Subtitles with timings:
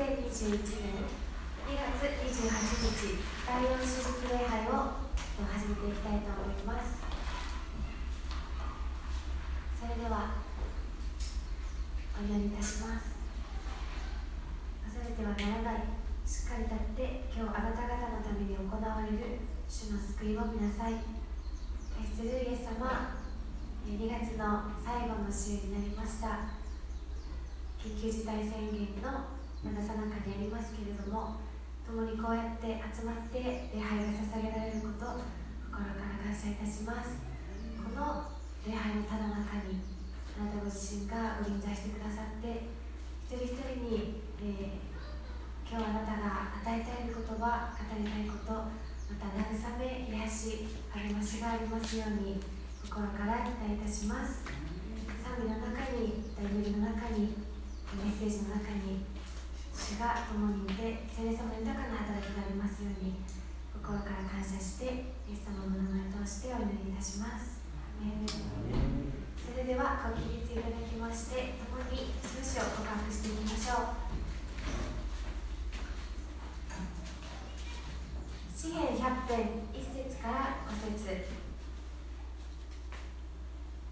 [0.00, 1.04] 2021年
[1.68, 4.96] 2月28日第4手術礼拝を
[5.44, 7.04] 始めていきたいと思います。
[9.76, 10.40] それでは
[12.16, 13.12] お祈りいたします。
[14.88, 15.84] 忘れてはならない
[16.24, 20.94] しっかり立って今日あなた方のために行われる主の救いを見なさい。
[20.94, 23.20] 愛するイエス様
[23.84, 26.56] 2月の最後の週になりました。
[27.76, 31.36] 緊急事態宣言のまださなかにありますけれども
[31.84, 35.20] 共にこうやって集まって礼拝が捧げられること
[35.68, 37.18] 心から感謝いたします。
[37.80, 38.30] この
[38.64, 39.80] 礼拝のただ中に
[40.38, 42.68] あなたご自身がご臨在してくださって
[43.28, 52.40] 一人一人に、えー、今日あなたが与えたい言葉語りたいことまた慰め癒し励ましがありますように
[52.84, 54.44] 心から期待いたします。
[55.20, 57.34] 賛美の中に祈りの中に
[57.96, 59.04] メッセージの中に
[59.80, 63.24] 主が共にいて聖霊様の豊かな働きがありますように
[63.72, 67.64] 心から感謝してイエス様の名前を通してお祈りいたします。
[69.40, 74.06] それではご起立いただきまして共に少しを告白していきましょう。
[78.54, 81.26] 詩篇100編1節から5節。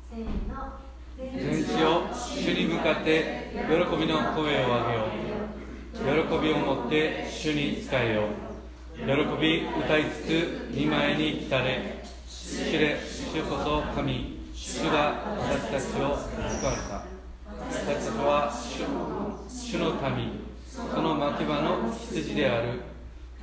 [0.09, 0.79] せーの
[1.19, 3.67] 全地を主に向かって喜
[3.97, 5.58] びの声を上げよう。
[5.99, 8.29] 喜びを持って主に仕えよ
[8.95, 9.05] 喜
[9.41, 12.03] び歌いつつ見舞いに来たれ。
[12.29, 14.39] 知れ主こそ神。
[14.55, 17.05] 主が私たちを使われた。
[17.71, 18.85] 私たちは主
[19.49, 20.31] 主の民。
[20.67, 22.81] その牧場の羊である。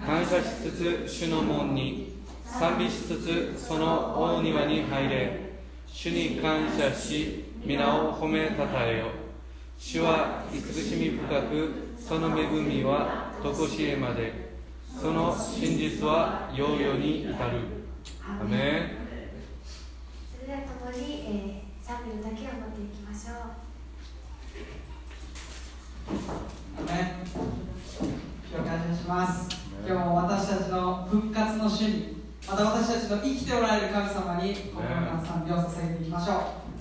[0.05, 2.15] 感謝しつつ主の門に。
[2.45, 3.17] 賛美しつ
[3.57, 5.39] つその大庭に入れ。
[5.87, 9.24] 主に感謝し皆を褒めたたえよ
[9.77, 14.55] 主は慈しみ深くその恵みは常しえまで
[14.99, 17.35] その真実はようよに至る。
[18.27, 18.95] アメ
[20.31, 23.35] それでは共に、えー、賛美のだけを持っていきましょう。
[26.79, 27.25] アメ
[28.51, 29.50] 今日感謝します。
[29.88, 36.75] 今日も私たちの復活の主にまた私たちの生きておられる神様に心から賛美を捧げていきましょう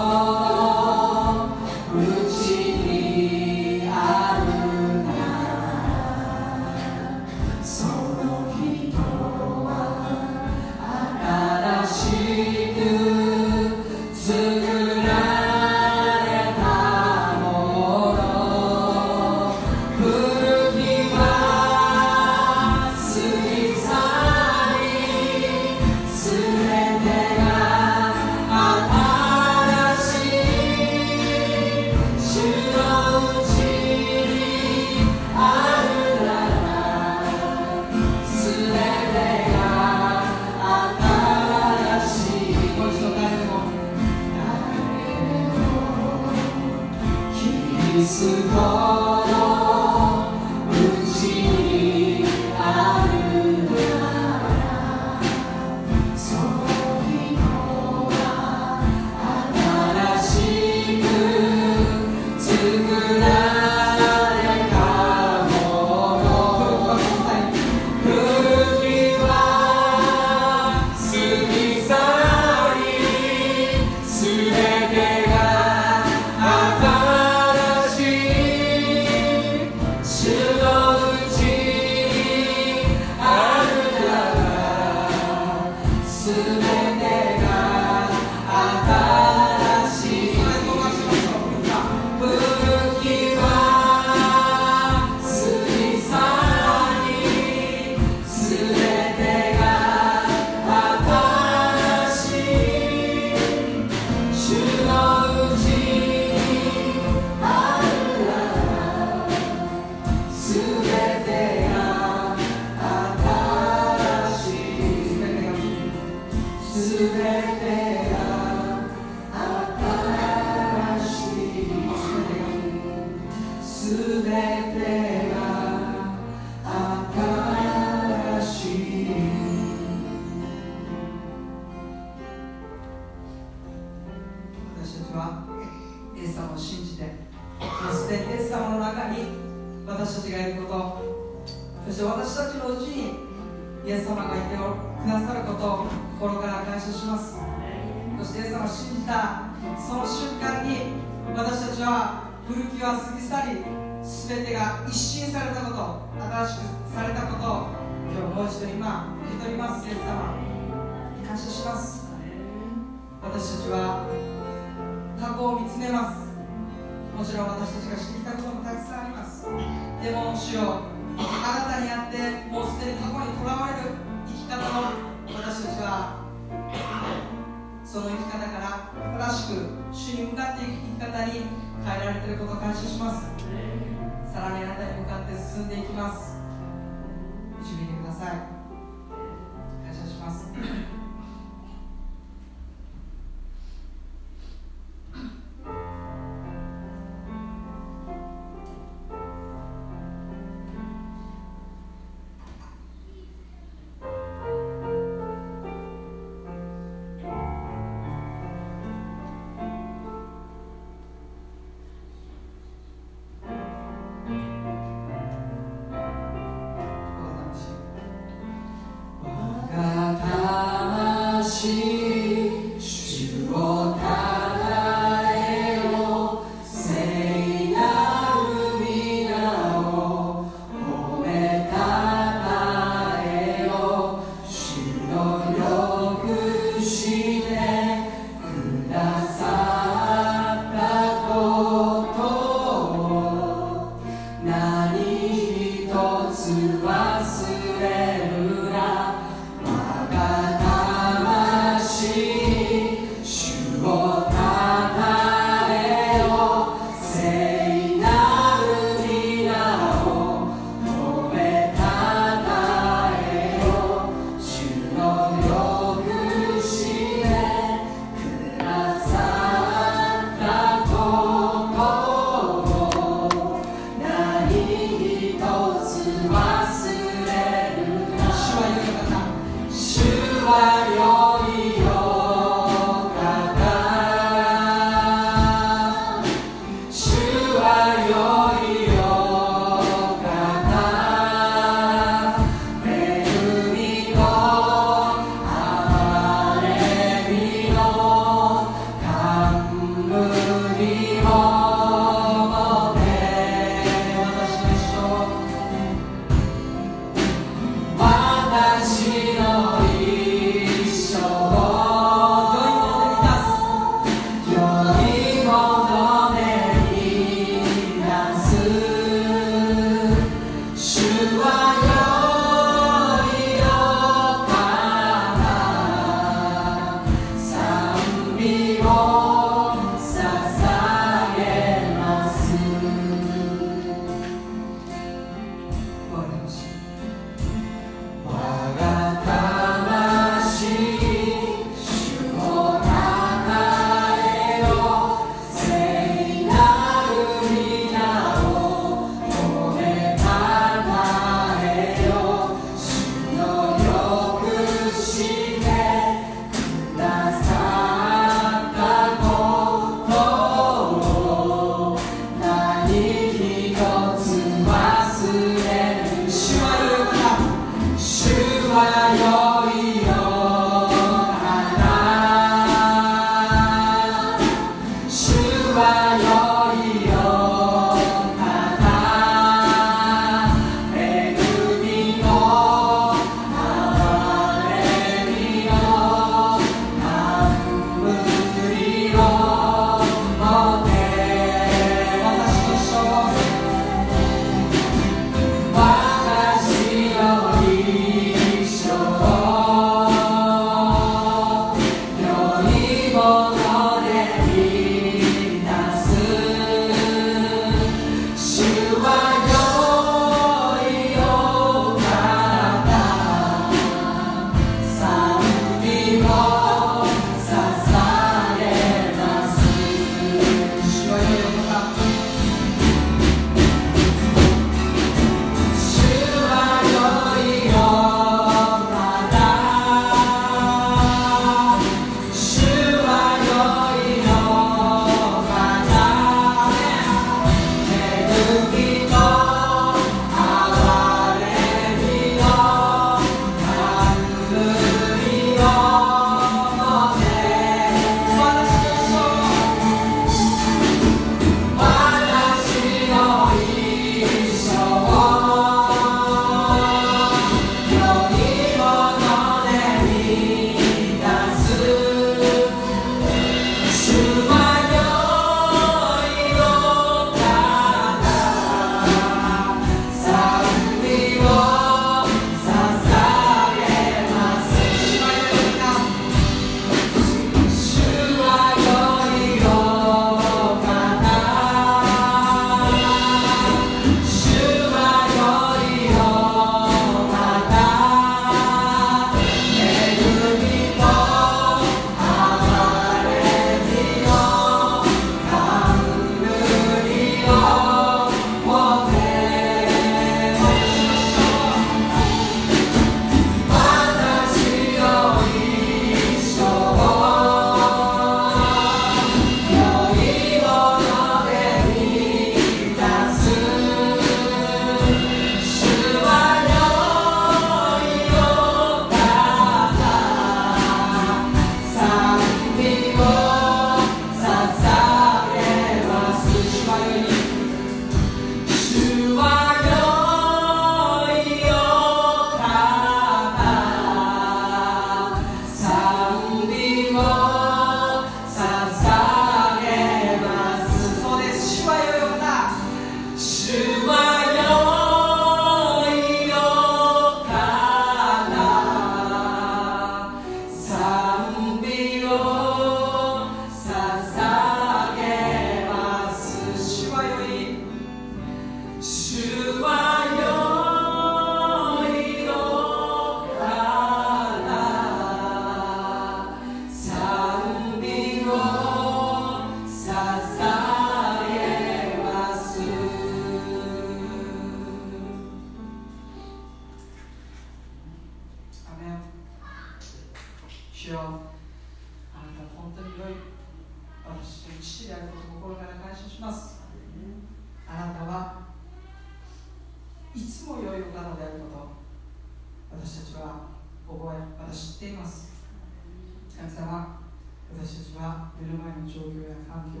[598.24, 600.00] た目の前の状況や環境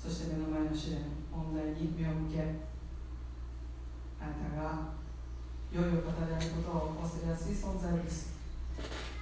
[0.00, 2.40] そして目の前の試練問題に目を向け
[4.16, 4.96] あなたが
[5.70, 8.34] 良いお方であることを忘れやすい存在です。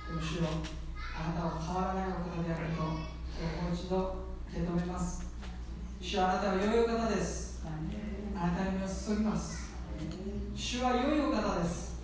[0.07, 0.49] でも主よ
[1.15, 5.27] あなたは変わらないお方であることをもう一度受け止めます。
[6.01, 7.63] 主はあなたは良いお方です。
[8.35, 9.75] あなたに目を注ぎます。
[10.55, 12.01] 主は良いお方です。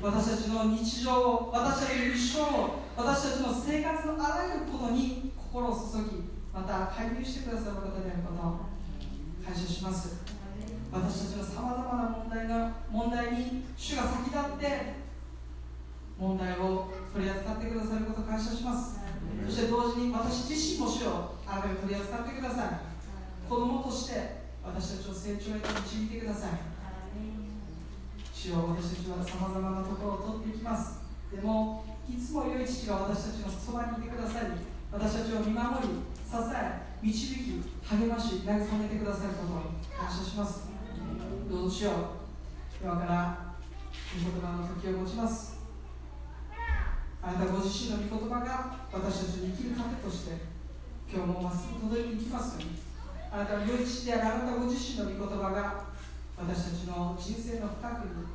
[0.00, 8.60] 私たちの日常を私たちの一生を私たちの生活のあらゆることに心を注ぎまた介入してくださる方であることを
[9.44, 10.20] 感謝します。
[10.92, 14.94] 私たちのさまざまな問題が問題に主が先立って
[16.18, 19.00] 問題を取り扱ってくださることを感謝します。
[19.46, 22.68] そして同時に私自身も主をあらゆる取り扱ってください。
[23.48, 26.50] 子供として私たちを成長へと導いてください。
[28.34, 31.00] 主を私たちはさまざまなところを取っていきます。
[31.34, 34.60] でもいつも良い父が私たちのそばにいてくださり
[34.92, 40.68] 私たちを見守り支え導き励まし慰めてくださることを感謝します。
[41.50, 41.94] どうしよう。
[42.82, 43.54] 今から
[44.14, 45.58] 御言葉の時を持ちます。
[47.22, 50.36] あなたご自身の御言葉が私たちに生きる糧として
[51.10, 51.68] 今日もまっす。
[51.72, 52.78] ぐ届いていきますように。
[53.32, 55.84] あなたの良い父であるあなたご自身の御言葉が
[56.36, 58.26] 私たちの人生の深くに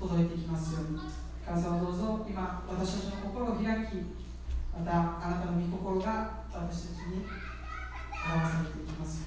[0.00, 1.21] 届いていきますように。
[1.44, 2.26] 神様どうぞ。
[2.28, 3.96] 今私たちの心を開き
[4.72, 7.26] またあなたの御心が私たちに
[8.24, 9.26] 表されていきます。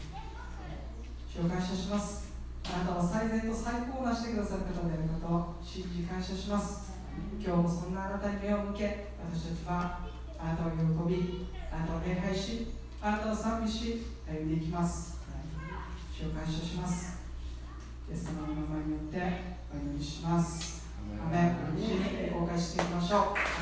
[1.30, 2.34] 主を感謝します。
[2.74, 6.94] あなたは最善と最高なしてくださる方であることを信じ感謝します。
[7.40, 10.00] 今日もそんなあなたに目を向け私たちは
[10.40, 10.78] あなたを喜
[11.14, 12.68] びあなたを礼拝し
[13.02, 15.20] あなたを賛美し歩んでいきます。
[16.18, 17.20] 主を感謝します。
[18.10, 19.18] イエス様の名前によって
[19.74, 20.75] お祈りします。
[21.26, 23.56] アメンに公開していきましょう。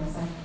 [0.00, 0.39] ください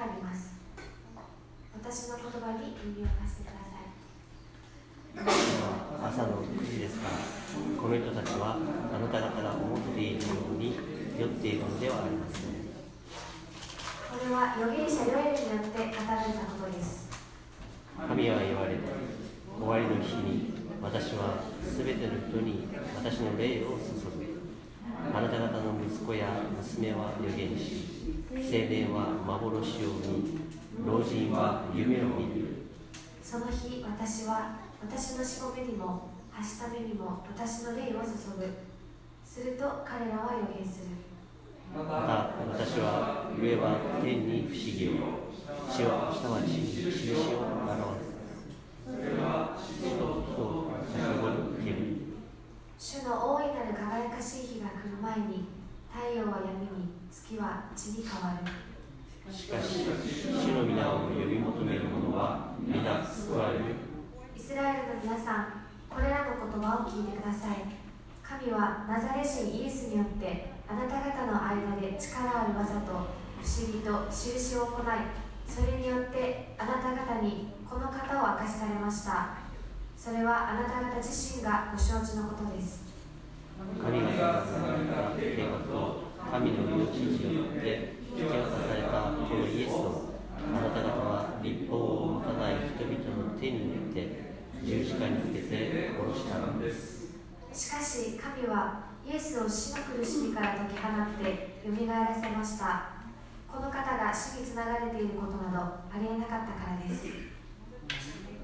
[0.00, 0.56] があります
[1.76, 3.92] 私の言葉に耳を貸してください
[6.00, 7.10] 朝の9時ですが、
[7.76, 10.72] この人たちはあなた方が思っているように
[11.18, 12.48] 酔っているのではありません。
[14.08, 17.10] これは預言者ヨエルによって語られたことです
[18.08, 18.96] 神は言われた。
[19.60, 22.64] 終わりの日に私はすべての人に
[22.96, 24.40] 私の霊を注ぐ。
[25.12, 27.89] あなた方の息子や娘は預言し、
[28.32, 30.38] 青年は幻を見、
[30.86, 32.70] 老人は夢を見る。
[33.20, 38.46] その日私は私のしもべにもはしためにも私の霊を注ぐ
[39.24, 40.86] すると彼らは予言する
[41.74, 45.26] また私は上は天に不思議を、
[45.66, 48.14] 地は下は地に印を表す。
[48.86, 52.14] それは死と人を先ほど煙。
[52.78, 55.46] 主の大いなる輝かしい日が来る前に
[55.92, 63.90] 太陽は闇に月は地に変わるしかし、主の皆を呼び求める者は皆救われる。
[64.34, 67.66] イスラエルの皆さんこれらの言葉を聞いてください
[68.22, 74.86] 神はナザレ人イエスによってあなた方の間で力ある技と不思議と印を行い
[75.46, 79.34] それによってあなた方にこの方を明かしされました
[79.96, 82.86] それはあなた方自身がご承知のことです
[83.82, 97.14] 神が定めた計画と神の命によって引き渡されたこのイエスをあなた方は立法を持たない人々の手によって十字架につけて殺したのです。
[97.52, 103.00] しかし神はイエスを死の苦しみから解き放ってよみがえらせました。
[103.50, 105.58] この方が死につながれていることなど
[105.90, 107.06] ありえなかったからです。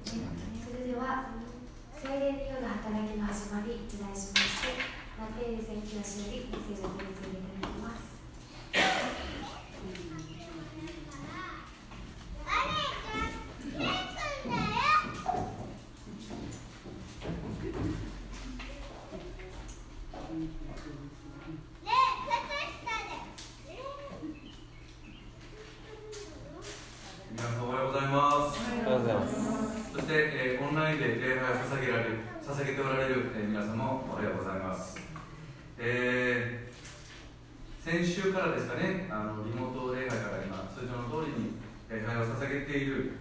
[0.07, 0.15] そ
[0.75, 1.31] れでは
[1.95, 4.79] 精霊による働きの始まり期待しまして
[5.19, 7.46] マテール宣教師よりメッセージを取り次いで
[29.93, 34.99] そして、えーオンラインで礼拝を捧げられる、捧げておられる、えー皆さんもおはようございます。
[35.79, 36.67] えー
[38.47, 41.59] 先週からですかね、あのリモート礼拝から今、通常の通りに
[41.91, 43.19] 礼拝を捧げている、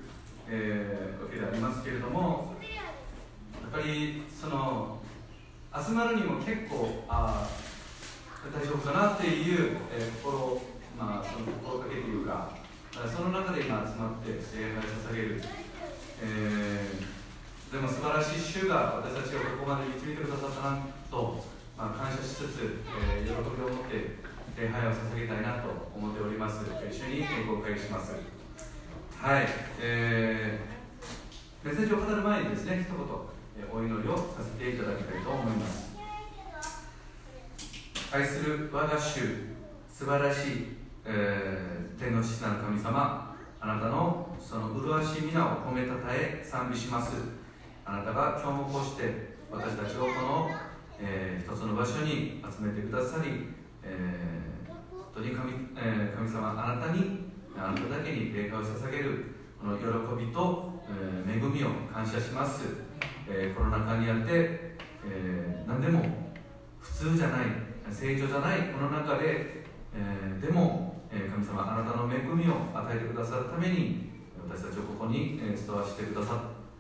[0.48, 5.02] えーわけでありますけれども、やっぱりその
[5.74, 10.62] 集まるにも結構、あー大丈夫かなっていう、えー心、
[10.98, 12.52] まあ、その心かけというか、
[12.94, 15.42] その中で今集まって礼拝を捧げる、
[16.22, 17.16] えー
[17.74, 20.78] でも素晴らしい主が私たちをここまで導いてくださったな
[21.12, 21.44] と、
[21.76, 24.24] まあ、感謝しつつ、えー喜びを持って
[24.56, 28.14] 礼拝を捧げたいなと思っております一緒にご会します
[29.20, 29.48] はい、
[29.82, 30.76] えー
[31.68, 33.06] メッセージを語る前にですね一言、
[33.60, 35.92] えーお祈りをさせていただきたいと思います
[38.14, 39.22] 愛する我が主
[39.88, 40.68] 素晴らしい、
[41.06, 47.14] えー天の父なる神様あなたのその麗しい皆を褒めたたえ賛美します。
[47.86, 50.50] あなたが今日もこうして私たちをこの、
[51.00, 53.48] えー一つの場所に集めてくださり、
[53.84, 59.26] えー本当に神,、えー神様あなたにあなただけに礼拝を捧げる
[59.62, 62.64] この喜びと、えー恵みを感謝します、
[63.30, 64.28] えーコロナ禍にあって、
[65.08, 66.04] えー何でも
[66.82, 67.46] 普通じゃない
[67.92, 76.40] 成長じゃないこの中で、えーでも、え神様あなたの恵みを与えてくださるために私たちをここに、え伝わしてくださっ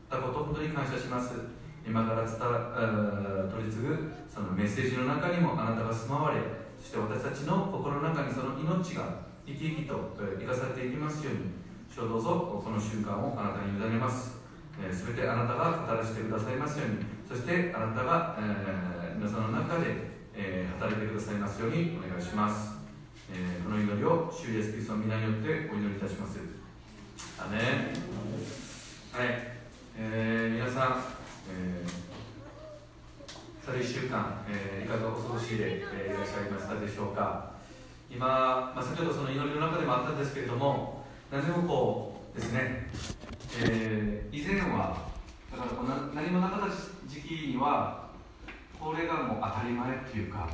[0.10, 1.66] たこと本当に感謝します。
[1.88, 2.34] 今から伝
[3.52, 6.42] 取り継ぐそのメッセージの中にもあなたが住まわれ
[6.82, 11.40] そして私たちの心の中にその命が生き生きと生かされていきますように
[11.88, 14.42] 主をどうぞこの瞬間をあなたに委ねます。
[14.92, 22.74] すべ、てあなたが語らせてくださいますようにそしてあなたが、え皆さんの中で、えー働いてくださいますようにお願いします、
[23.32, 26.40] えーこの祈りを主イエスキリストの皆によってお祈りいたします。
[27.40, 27.62] アメン。
[27.62, 29.28] はい、
[29.98, 31.04] えー皆さん、
[31.50, 32.06] えー
[33.66, 37.52] 去る1週間、えーいかがお過ごしで、えーいらっしゃいましたでしょうか。
[38.12, 42.88] 今、まあ、先ほどその祈りの中でもあったんですけれども何でもこうですね、
[43.64, 45.08] えー以前は
[45.52, 46.76] だからこうな何もなかった
[47.08, 48.05] 時期には
[48.86, 50.48] これがもう当たり前っていうか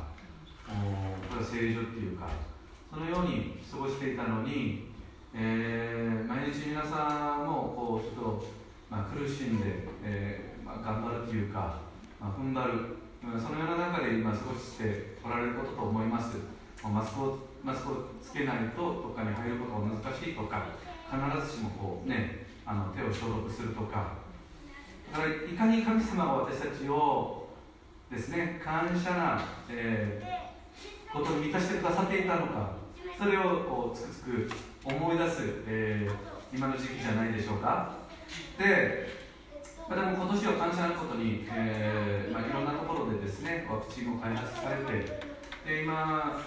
[0.64, 2.30] これは正常っていうか
[2.90, 4.88] そのように過ごしていたのに、
[5.34, 8.46] えー毎日皆さんもこうちょっと、
[8.88, 11.80] まあ、苦しんで、えーまあ、頑張るというか、
[12.18, 12.96] まあ、踏ん張る
[13.38, 16.38] そのような中で今過ごしておられることと思います。
[16.82, 20.64] マスクをマスクをつけないとどっかに入ることが難しいとか
[21.10, 24.16] 必ずしもこうねあの手を消毒するとか。
[25.12, 27.41] だからいかに神様が私たちを
[28.12, 28.60] ですね。
[28.62, 30.42] 感謝な、えー
[31.12, 32.72] ことに満たしてくださっていたのか。
[33.18, 34.50] それをこうつくつく
[34.82, 37.96] 思い出す、えー今の時期じゃないでしょうか。
[38.58, 39.08] で
[39.88, 45.20] まあでも今年は感謝なことに、えーまあ、いろんなところでですねワクチンも開発されて
[45.66, 46.40] で今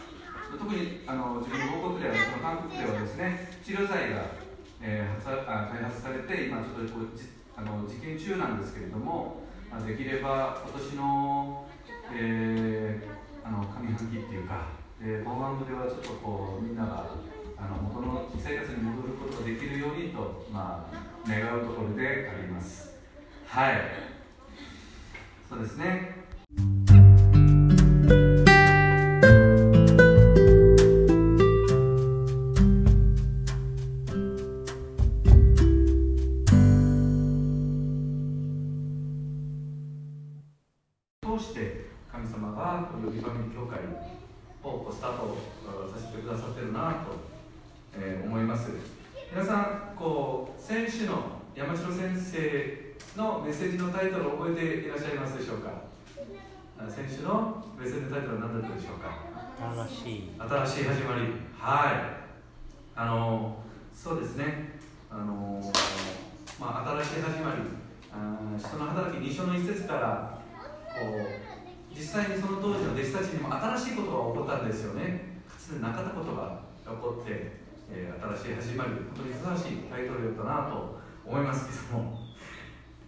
[0.52, 4.26] 特にあの自分の母国であるその韓国ではですね治療剤が、
[4.82, 9.45] えー発開発されて今ちょっとこうじあの実験中なんですけれども、
[9.86, 11.66] できれば今年の、
[12.14, 17.12] えーあの上半期っていうか、えー、ボーガン部ではちょっとこうみんなが
[17.56, 22.96] あの元の生活に戻ることができるようにと、まあ、願うところであります。
[23.46, 23.82] はい。
[25.48, 26.26] そうですね。
[53.46, 55.70] メッセージのタイトルを覚えていらっしゃいますでしょうか？
[56.80, 59.14] あ先週のメッセージのタイトルは何だったでしょうか？
[59.86, 60.34] 新しい。
[60.34, 61.22] 新しい始まり。
[61.54, 62.98] はい。
[62.98, 63.62] あの
[63.94, 64.80] そうですね。
[65.12, 65.62] あの
[66.60, 67.62] まあ新しい始まり。
[68.12, 70.40] あー人の働き2章の一節から
[70.90, 75.38] こう実際にその当時の弟子たちにも新しいことが起こったんですよね。
[75.48, 77.62] かつてなかったことが起こって、
[77.94, 78.90] えー新しい始まり。
[79.14, 82.25] 本当にふさわしいタイトルだったなと思いますけども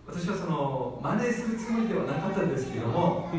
[0.07, 3.29] 私はその真似するつもりではなかったんですけども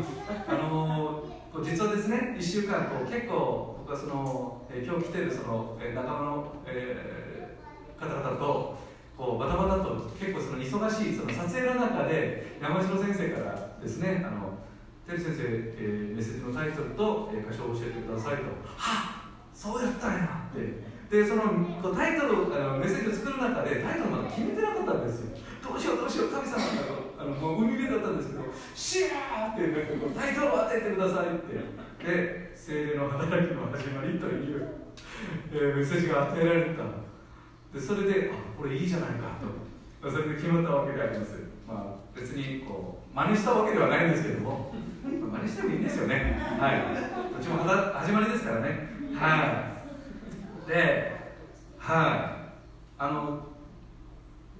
[0.47, 1.23] あの
[1.63, 8.77] 実はですね1週間こう結構僕はその、えー今日来てるその、仲間の、えー方々と
[9.17, 14.55] こうバタバタと結構その忙しいその撮影の中で山城先生からですねあの
[15.05, 18.43] テル先生、えーメッセージのタイトルと、えー箇所を教えてくださいと。
[18.77, 20.59] はっそうやったんやって
[21.09, 21.41] でその
[21.81, 25.37] こうタイトルあのメッセージを作る中でタイトルまだ決めてなかったんですよ。
[25.65, 26.57] どうしようどうしよう神様
[27.17, 28.43] あのあのもう海辺だったんですけど
[28.75, 31.89] シャーってタイトルを当ててくださいって。
[31.99, 34.67] で精霊の働きの始まりという、
[35.51, 36.83] えーメッセージが与えられた
[37.73, 39.47] でそれであこれいいじゃないかと。
[40.01, 41.33] まあそれで決まったわけであります。
[41.67, 44.73] まあ別にこう真似したわけではないんですけども。
[45.03, 46.39] まあ真似してもいいんですよね。
[46.59, 46.81] はい。
[46.81, 48.89] こっちも始まりですからね。
[49.15, 49.78] はい
[50.69, 51.11] で
[51.79, 53.01] はい。
[53.01, 53.39] あの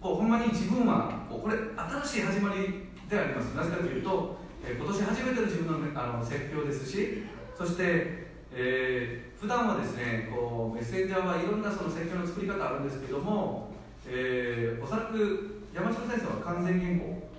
[0.01, 1.55] こうほんまに自分はこうこれ
[2.03, 3.53] 新しい始まりであります。
[3.55, 7.23] なぜかというと、えー今年初めての自分の,、あの説教ですし
[7.55, 13.71] そして、えー普段はですねこうメッセンジャーはいろんなその説教の作り方あるんですけども、
[14.07, 17.29] えーおそらく山城先生は完全言語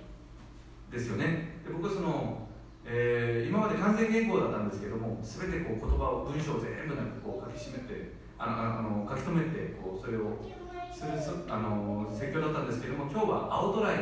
[0.91, 1.59] ですよね。
[1.67, 2.47] で僕はその、
[2.85, 10.41] えー今まで完全言語だったんですけども全てこう言葉を文章を全部なんかこう書き締めてあのあの書き留めてこうそれを
[10.89, 14.01] するすあの説教だったんですけども今日はアウトライン、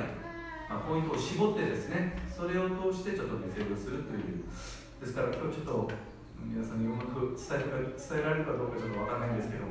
[0.71, 4.47] まあ、ポイントを絞ってですねそれを通してちょっとメッセージをするという
[5.01, 5.91] ですから今日ちょっと
[6.39, 9.67] 皆さんにうまく伝えられるかどうかちょっとわからないんですけど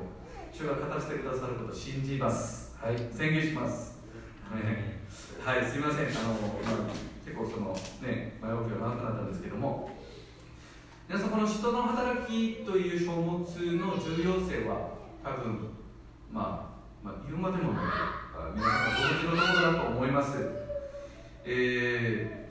[0.52, 2.74] 主が語らせてくださることを信じます。
[2.80, 2.96] はい。
[3.12, 3.98] 宣言します。
[4.56, 5.00] ね
[5.44, 6.32] はいすいませんあの、
[6.64, 6.94] まあ、
[7.24, 9.90] 結構そのね前置きが長くなったんですけども
[11.08, 13.46] 皆さんこの人の働きという書物の
[13.96, 14.90] 重要性は
[15.24, 15.70] 多分
[16.30, 16.68] ま
[17.02, 17.84] あ、まあ、言うまでもない
[18.54, 20.36] 皆さんご存知のところだと思います。
[21.46, 22.46] え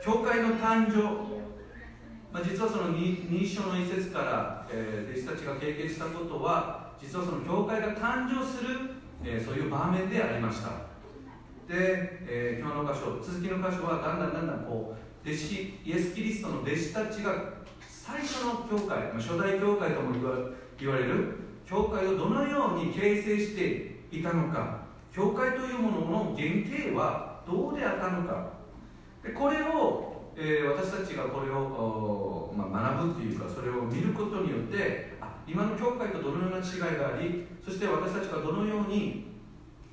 [0.00, 1.02] ー、教会の誕生
[2.32, 8.92] まあ、実はその 2, 2章の一節から、えー弟子たちが経験したことは実はその教会が誕生する、
[9.24, 10.68] えーそういう場面でありました。
[11.66, 15.52] で、えー今日の箇所続きの箇所はだんだんだんだんこう弟子
[15.84, 17.59] イエス・キリストの弟子たちが
[18.10, 20.12] 最初の教会、ま、初代教会とも
[20.78, 24.80] 言われる教会をどのように形成していたのか
[25.14, 28.50] 教会というものの原型はどうであったのか。
[29.22, 39.26] でこれを、えー私たちがこれを、まあ、学ぶっていうかそれを見ることによってあ今の教会とどのような違いがありそして私たちがどのように、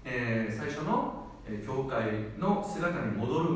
[0.05, 1.27] えー最初の、
[1.65, 2.05] 教会
[2.39, 3.49] の姿に戻る、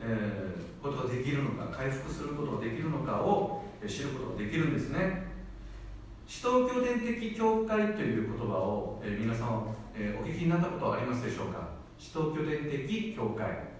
[0.00, 5.30] えーことができるのか回復することができるのかを知ることができるんですね。
[6.26, 11.68] 使徒教伝的教会という言葉を、え皆さん、えお聞きになったことはありますでしょうか？
[11.98, 13.72] 使徒教伝的教会。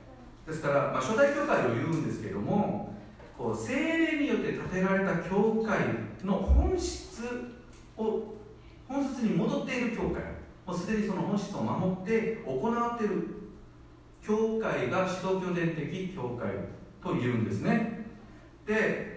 [0.46, 2.96] ですから、まあ、初代教会を言うんですけども
[3.38, 5.78] こう精霊によって建てられた教会
[6.24, 7.22] の本質
[7.96, 8.34] を
[8.88, 10.20] 本質に戻っている教会。
[10.66, 13.28] もうすでにその本質を守って行っている
[14.24, 16.50] 教会が使徒教伝的教会
[17.02, 18.06] と言うんですね。
[18.66, 19.11] で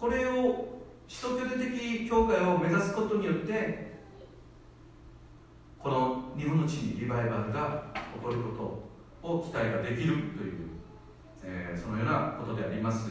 [0.00, 4.00] これを使徒教伝的教会を目指すことによって
[5.78, 7.84] この日本の地にリバイバルが
[8.14, 8.88] 起こるこ
[9.22, 10.70] とを期待ができるという、
[11.42, 13.10] えーそのようなことであります。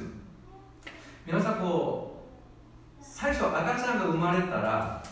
[1.27, 2.25] 皆さんこ
[2.99, 5.03] う最初赤ちゃんが生まれたら、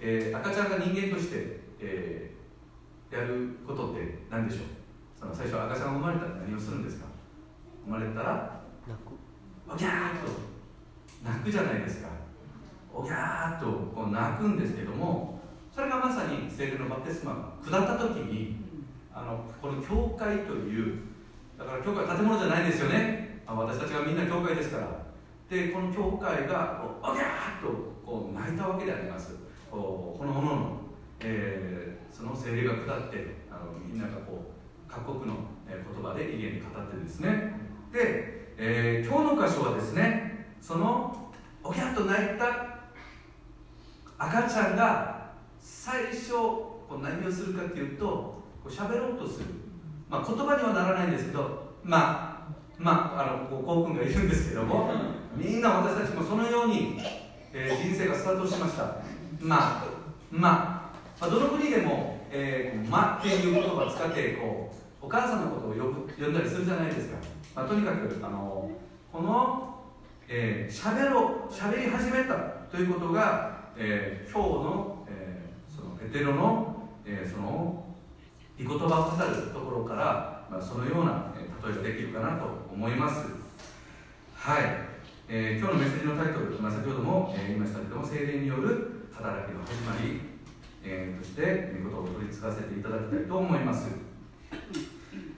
[0.00, 4.64] えー赤ちゃんが人間として、えーやることって何でしょう？
[5.18, 7.06] その最初赤ちゃんが生まれたら何をするんですか？
[7.86, 9.12] 生まれたら泣く。
[9.72, 10.57] おぎゃーっと
[11.24, 12.08] 泣くじゃないですか。
[12.92, 15.40] おぎゃーっとこう泣くんですけども
[15.72, 18.56] それがまさに聖霊のバプテスマが下った時に
[19.14, 20.98] あのこの教会という
[21.58, 23.42] だから教会は建物じゃないですよね。
[23.46, 25.08] 私たちがみんな教会ですから。
[25.48, 27.68] でこの教会がおぎゃーっと
[28.04, 29.36] こう泣いたわけであります。
[29.70, 30.80] こうこのものの、
[31.20, 35.36] えーその聖霊が下ってあのみんながこう各国の、
[35.68, 37.60] 言葉で異言に語ってですね。
[37.92, 41.30] で、えー今日の箇所はですねその
[41.62, 42.78] おぎゃっと泣いた
[44.18, 45.30] 赤ちゃんが
[45.60, 49.46] 最初こう何をするかというとこう喋ろうとする、
[50.08, 54.90] まあ、言葉にはならないんですけどまあまああのこう幸君がいるんですけども
[55.36, 56.98] みんな私たちもそのように、
[57.52, 58.96] えー人生がスタートしました。
[59.40, 59.84] まあ
[60.30, 60.48] ま
[60.84, 60.90] あ
[61.20, 67.16] まあ、どの国でも「えー、ま」っていう言葉を使ってこうお母さんのことを呼ぶ呼んだりするじゃないですか、
[67.54, 68.70] まあ、とにかくあの
[69.12, 69.74] この
[70.28, 72.34] 「えー、しゃべろ」しゃべり始めた
[72.70, 77.84] ということが、えー今日の,、えーそのペテロの,、えーその
[78.62, 83.26] 御言葉を語るところから、まあ、そのような、えー例えができるかなと思います。
[84.34, 84.62] はい、
[85.28, 90.20] えー今日のメッセージのタイトル、まあ、先ほども、えー言いましたけども精霊による働きの始まり
[90.84, 93.88] えー、として御事を取り継がせていただきたいと思います、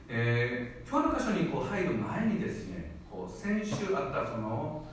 [0.08, 2.79] えー今日の箇所にこう入る前にですね
[3.28, 4.84] 先週あったその、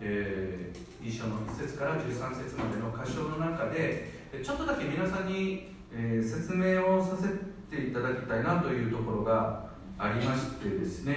[0.00, 2.04] えー、一章の1節から13
[2.44, 4.10] 節までの箇所の中で
[4.42, 7.28] ちょっとだけ皆さんに、えー説明をさせ
[7.76, 9.66] ていただきたいなというところが
[9.98, 11.14] ありましてですね、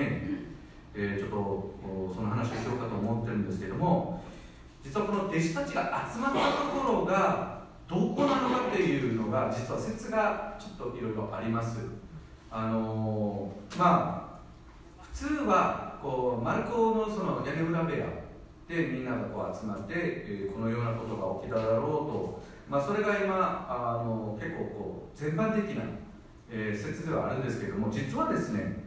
[0.94, 4.24] えーちょっとその話をしようかと思ってるんですけども
[4.84, 11.80] 実はこの弟子たちが集まったところがどこなのかっていうのが実は説がちょっといろいろあります。
[12.52, 14.28] あのーまあ
[15.02, 18.06] 普通はこうマルコのその屋根裏部屋
[18.68, 25.84] でみんながこう集まって、えこのようなことが起きただろうと、まあ、それが今あの結構こう全般的な、
[26.52, 28.84] え説ではあるんですけども実はですね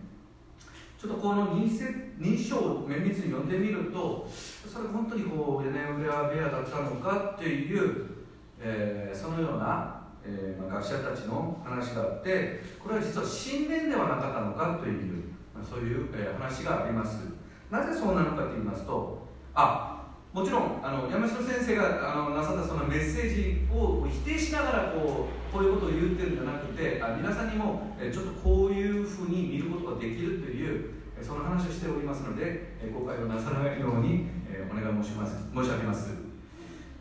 [1.01, 1.85] ちょっとこの 2, せ
[2.19, 4.29] 2章を綿密に読んでみると
[4.71, 8.21] それ本当にこう屋根裏部屋だったのかっていう
[8.61, 15.30] えーそのような、えーまあ、学者たちの話があってこれは実は神殿ではなかったのかという、
[15.63, 17.41] そういう、話があります。
[17.71, 30.91] なぜそうなのかと言いますとあもちろんあの山城先生があのなさったそのメッセージを否定しながらこうこういうことを言ってるんじゃなくてあ皆さんにも、ちょっとこういうふうに見ることができるという
[31.21, 34.27] その話をしておりますので、誤解をなさらないように、
[34.71, 35.37] お願い申します。
[35.53, 36.11] 申し上げます。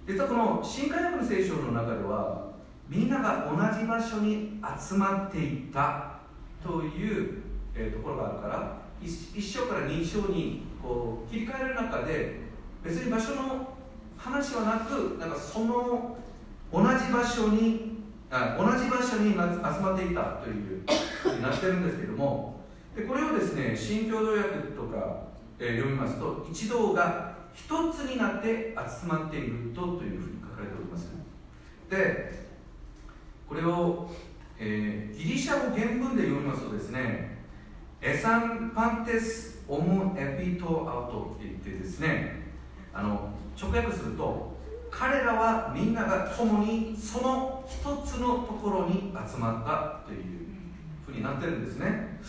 [0.07, 2.49] 実はこの新海薬の聖書の中では
[2.87, 6.19] みんなが同じ場所に集まっていた
[6.63, 7.48] という、
[7.79, 12.41] えーところがあるから1章から2章にこう切り替える中で
[12.83, 13.73] 別に場所の
[14.17, 16.17] 話はなくなんかその
[16.73, 17.99] 同じ場所に
[18.29, 19.37] あ同じ場所に集
[19.81, 20.83] まっていたという
[21.23, 22.59] ふうになってるんですけども
[22.95, 31.09] でこれをですね新共同訳とか、えー読みますと一同が一つになって集まっているとというふうに書かれております。
[31.89, 32.49] で
[33.47, 34.09] これを、
[34.59, 37.38] えーギリシャ語原文で読みますとですね
[38.01, 42.43] エサンパンテスオムエピトアウトって言ってですね
[42.93, 43.29] あの
[43.61, 44.57] 直訳すると
[44.89, 50.47] 彼らはみんなが共にその一つのところに集まったという
[51.05, 52.19] ふうになってるんですね。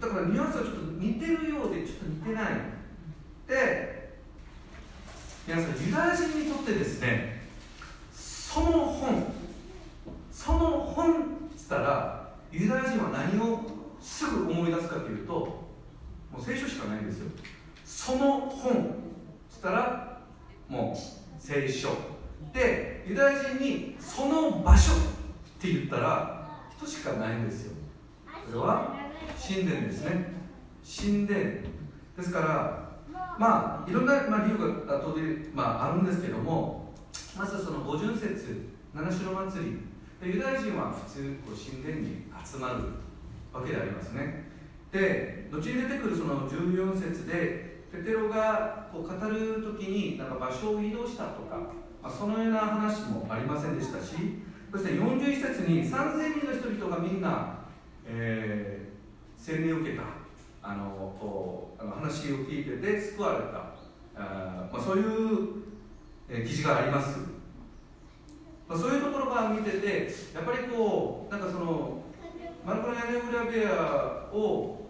[0.00, 2.52] だからニュアンスがちょっと似てるようでちょっと似てない。
[3.48, 4.14] で
[5.46, 7.42] 皆さんユダヤ人にとってですね
[8.12, 9.32] その本
[10.30, 11.16] その本っ
[11.56, 13.73] つったらユダヤ人は何を
[14.04, 17.30] すぐ思い出すかというともう聖書しかないんですよ。
[17.86, 18.86] その本っ
[19.50, 20.20] つったら
[20.68, 21.88] もう聖書。
[22.52, 24.96] でユダヤ人にその場所っ
[25.58, 26.46] て言ったら
[26.76, 27.72] 人しかないんですよ。
[28.46, 28.94] それは
[29.40, 30.34] 神殿ですね。
[30.84, 31.40] 神殿。
[32.16, 32.84] ですから
[33.38, 36.92] まあいろんな、まあ、理由が後で、まあ、あるんですけども
[37.36, 39.78] まずその五巡節七城祭り。
[40.34, 43.03] ユダヤ人は普通こう神殿に集まる。
[43.54, 44.50] わけでありますね。
[44.92, 51.56] で後に出てくるその14節でペテロがこう語る時になんか場所を移動したとか、
[52.02, 54.16] まあ、そのような話もありませんでしたし
[54.72, 57.58] そして41節に3000人の人々がみんな、
[58.06, 60.24] えー、洗礼を受けた。
[60.66, 63.74] あのこうあの話を聞いてて救われた。
[64.16, 65.48] あ、まあ、そういう、
[66.26, 67.18] えー、記事があります、
[68.66, 72.03] まあ、そういうところが見ててやっぱりこうなんかその
[72.64, 74.80] マルコの屋根裏部屋を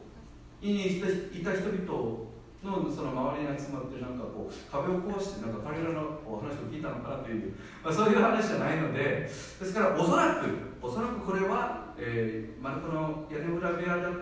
[0.61, 1.01] にい
[1.45, 2.25] た人々
[2.65, 7.53] のその周りに集まってなんかこう壁を壊してなんか彼らのこう話を聞いたのかなという、
[7.85, 10.47] まあ、そういう話じゃないのでですからおそらく
[10.81, 14.13] おそらくこれは、えー、マルコの屋根裏部屋だっ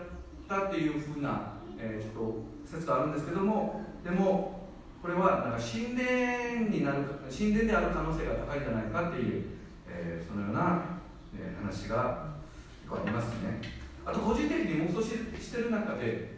[0.49, 4.67] たっていうふうな、えー、と説があるんですけどもでも
[5.01, 9.45] これはなんか神殿になる神殿である可能性が高いんじゃないかっていう、
[9.89, 10.83] えー、そのような、
[11.37, 12.32] えー、話が
[12.97, 13.61] ありますね。
[14.05, 16.33] あと個人的に妄想してる中で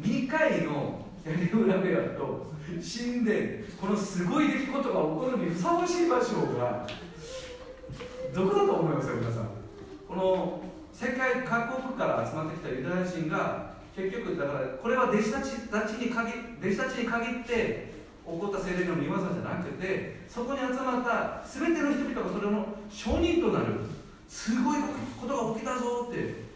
[0.00, 3.38] 2回の屋根裏部屋と神殿
[3.80, 6.86] このすごい出来事が起こるにふさわしい場所が
[8.34, 9.48] どこだと思いますか皆さん？
[10.08, 10.60] この
[10.92, 17.92] 世界各国から集まってきたユダヤ人が結局だからこれは弟子たちたちに限弟子たちに限って
[18.24, 23.95] 起こった精霊の見業じゃなくてそこに集まった全ての人々がそれの証人となる。
[24.28, 24.80] すごい
[25.20, 26.46] ことが起きたぞって。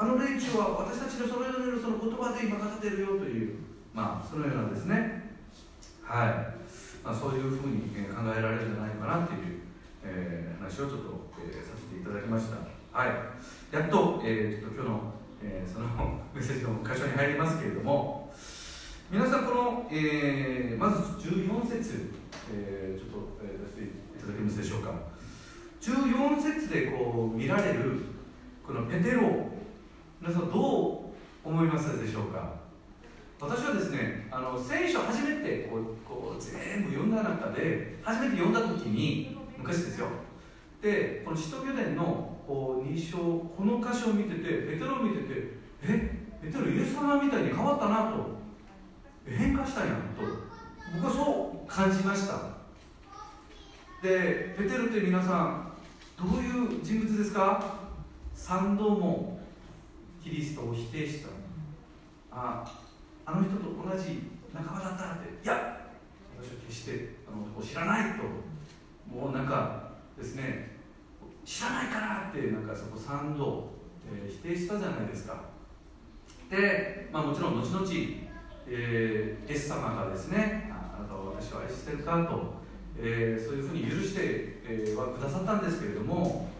[0.00, 3.56] あの連中は私たちのそれぞれのその言葉で今語ってるよという。
[3.92, 5.30] まあそのようなんですね。
[6.02, 6.28] はい、
[7.04, 9.60] まあ、そういうふうに考えられるんじゃないかなという、
[10.02, 12.56] えー、話をちょっと、えー、させていただきました。
[12.96, 13.08] はい。
[13.70, 15.14] やっと,、えー、ちょっと今日の、
[15.44, 15.86] えー、その
[16.34, 18.32] メッセージの箇所に入りますけれども
[19.10, 22.10] 皆さんこの、えー、まず14節、
[22.52, 25.09] えー、ちょっと、え、出していただけますでしょうか。
[25.80, 28.00] 14節でこう見られる
[28.66, 29.22] このペテロ
[30.20, 31.12] 皆さんど
[31.44, 32.60] う思いますでしょうか？
[33.40, 40.08] 私はですねあの聖書初めてこうこう全部読んだ中で初めて読んだ時に昔ですよ。
[40.82, 48.38] でこの使徒行伝のこう2章この箇所を見ててペテロを見ててえペテロイエス様みたいに変わったなと。
[49.26, 50.00] 変化したんやと。
[50.94, 52.34] 僕はそう感じました。
[54.02, 55.69] でペテロって皆さん
[56.20, 57.78] どういう人物ですか
[58.36, 59.40] ？3度も
[60.22, 61.28] キリストを否定した
[62.30, 62.70] あ
[63.24, 64.20] あの人と同じ
[64.52, 65.42] 仲間だったって。
[65.42, 65.80] いや
[66.38, 68.24] 私は決してあの男を知らないと
[69.10, 70.78] もうなんかですね。
[71.42, 73.70] 知らないからってなんかそこ3度、
[74.06, 75.40] えー、否定したじゃないですか。
[76.50, 77.86] で、まあ、もちろん後々、
[78.68, 82.59] えー、エス様がですねあなたを私は愛してるかと、
[82.98, 86.50] えー、そういうふうに許して、え、はくださったんですけれども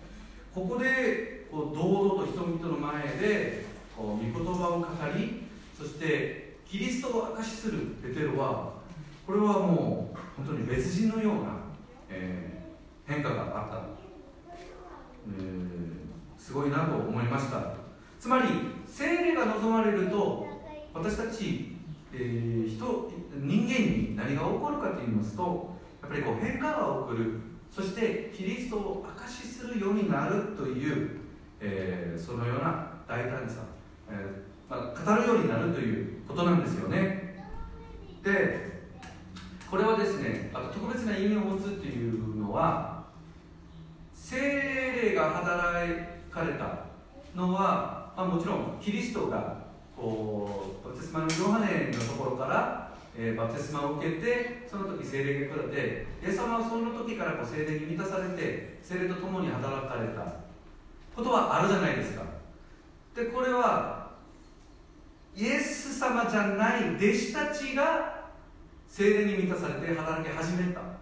[0.54, 3.64] ここでこう堂々と人々の前で
[3.96, 5.42] こう御言葉を語り
[5.76, 8.74] そしてキリストを証しするペテロは
[9.26, 11.40] これはもう本当に別人のような、
[12.08, 13.82] えー、変化があった、
[15.26, 17.80] えー、すごいなと思いました。
[18.18, 18.48] つまり
[18.86, 20.46] 聖霊が望まれると
[20.92, 21.76] 私たち、
[22.12, 25.74] えー、人人間に何が起こるかといいますと
[26.10, 27.40] ぱりこう変化が起こる。
[27.70, 31.20] そしてキリストを証しするようになるという
[31.60, 33.60] えー、そのような大胆さ、
[34.08, 37.44] えー、まあ、語るようになるということなんですよね。
[38.24, 38.70] で
[39.70, 43.04] これはですねあと特別な意味を持つっていうのは
[44.12, 45.88] 精霊が働
[46.30, 46.86] かれた
[47.34, 49.58] のは、まあ、もちろんキリストが
[49.96, 60.50] こうバテスマのヨハネのところから、えー、バプテスマを受けてその時精霊が下ってイエス様はその時からこう精霊に満たされて精霊と共に働かれた。
[61.14, 62.22] ことはあるじゃないですか。
[63.14, 64.10] でこれは
[65.36, 68.30] イエス様じゃない弟子たちが
[68.86, 71.00] 精霊に満たされて働き始めた。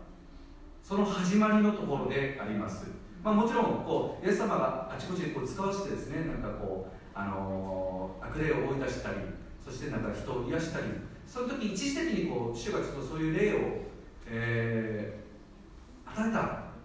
[0.89, 2.87] その始まりのところであります、
[3.23, 9.17] まあ、もちろんこうイエス様があちこちでこう使わせてですねなんかこう、あのー、悪霊を追い出したり
[9.63, 10.87] そしてなんか人を癒したり
[11.29, 13.59] その時一時的にこう主がちょっとそういう霊を、
[14.27, 16.41] えー、与えた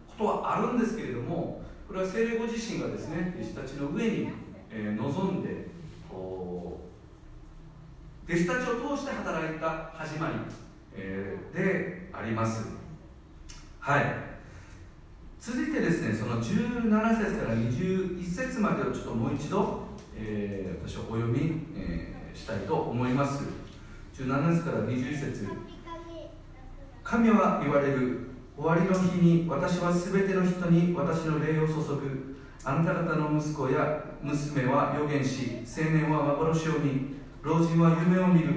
[0.05, 4.29] ことはあるんですけれどもこれは聖霊ご自身がですね弟子たちの上に、
[4.69, 5.67] えー、望んで
[6.09, 6.81] こ
[8.27, 10.33] う弟子たちを通して働いた始まり、
[10.93, 12.67] えー、であります。
[13.79, 14.33] はい。
[15.39, 19.83] 続いてですねその17節から21節までをちょっともう一度、
[20.15, 23.62] えー私はお読み、えーしたいと思います。
[24.14, 25.47] 17節から21節。
[27.03, 28.30] 神は言われる。
[28.55, 32.36] 終わりの日に私はすべての人に私の霊を注ぐ。
[32.64, 38.53] あなた方の息子や娘は預言し青年は幻を見老人は夢を見る。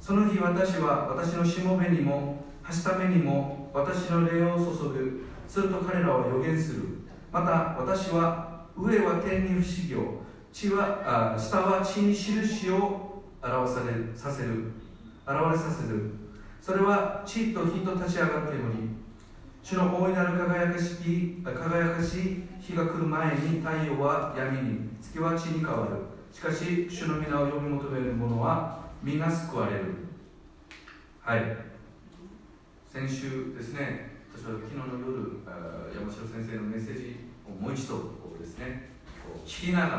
[0.00, 5.26] その日私は私のしもべにもはしためにも私の霊を注ぐ。
[5.46, 6.82] すると彼らは予言する。
[7.30, 13.13] また私は上は天に不思議を地はあ下は地に印を
[13.44, 14.72] 表されさせる。
[15.26, 16.10] 現れさせる。
[16.60, 18.88] それは地と火と立ち上がっており
[19.62, 25.96] 主の大いなる輝かしき輝かしい日が来る前に太陽は闇に月は地に変わる。
[26.32, 29.84] しかし主の皆を呼び求める者は皆救われる。
[31.20, 31.74] はい。
[32.94, 35.42] 先週ですね私は昨日の夜
[35.92, 38.90] 山城先生のメッセージをもう一度ですね
[39.44, 39.96] 聞きながら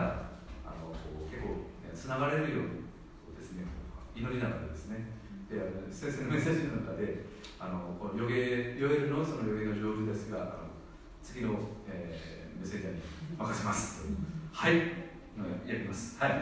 [0.64, 0.96] あの
[1.30, 2.85] 結構つながれるように
[4.16, 5.06] 祈りながらですね。
[5.50, 7.26] であの先生のメッセージの中で
[7.60, 10.52] あのこの予言ヨエルのその予言が上手ですがあの
[11.22, 11.54] 次の、
[11.88, 12.94] えーメッセージに
[13.38, 14.06] 任せます。
[14.54, 14.74] はい。
[14.76, 14.82] うん
[15.68, 16.18] やります。
[16.18, 16.42] はい。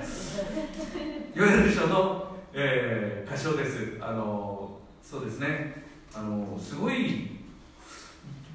[1.34, 3.98] ヨエル書の、えー歌唱です。
[4.00, 5.84] あのそうですね。
[6.14, 7.40] あのすごい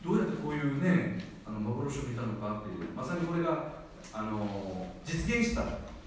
[0.05, 3.79] どうやってこういうねあの幻を見たのかっていうまさにこれが
[4.13, 5.65] あの実現した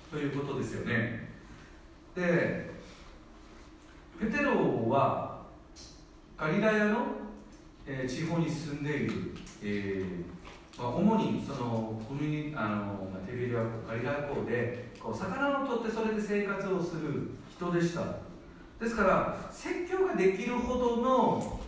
[0.09, 1.27] ということですよね。
[2.15, 2.70] で
[4.21, 5.41] ペテロは
[6.37, 7.05] ガリラヤの、
[7.87, 9.31] えー地方に住んでいる、
[9.63, 12.75] えーまあ、主にその海にあの
[13.11, 18.03] まあテビリアガリラヤ湖でこう魚を取ってそれで生活をする人でした。
[18.79, 21.59] ですから説教ができるほどの、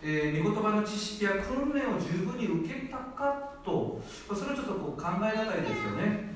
[0.00, 6.32] えー、御言葉の知識や訓練を十分に受けたかとまあそれはちょっとこう考えがたいですよね。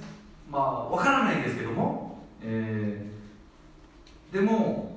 [0.50, 3.12] まあわからないんですけども、えー
[4.32, 4.91] でも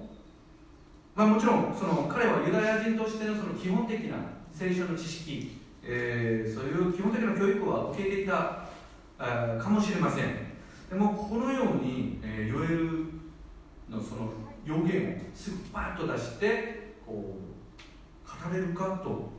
[1.15, 4.17] まあ、もちろんその彼はユダヤ人としてのその基本的な
[4.51, 8.65] 聖書の知識、えーそういう基本的な教育は受けていた
[9.17, 10.25] あかもしれません。
[10.89, 13.05] でもこのように、えーヨエル
[13.89, 14.29] のその
[14.65, 19.29] 予言をすぐパッと出してこう語れるかと、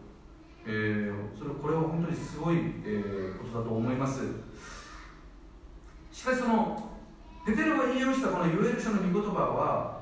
[0.66, 2.56] えーそれこれは本当にすごい、
[2.86, 4.22] えーことだと思います。
[6.10, 6.90] しかしその
[7.44, 9.95] ペテロが引用したこのヨエル書の御言葉は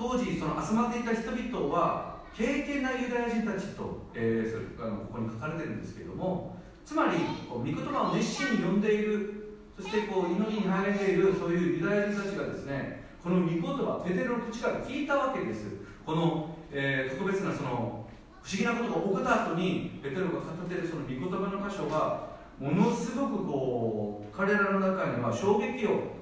[0.00, 15.66] 当時その集まっていた人々は敬虔なユダヤ人たちと、えーそれあのここに書かれてるんですけれどもつまりこう御言葉を熱心に読んでいるそしてこう祈りに励んでいるそういうユダヤ人たちがですねこの御言葉ペテロの口から聞いたわけです。
[16.06, 18.08] この、えー特別なその
[18.42, 26.16] 不思議なことが起こった後にペテロが語っているその御言葉の箇所がものすごくこう彼らの中には衝撃を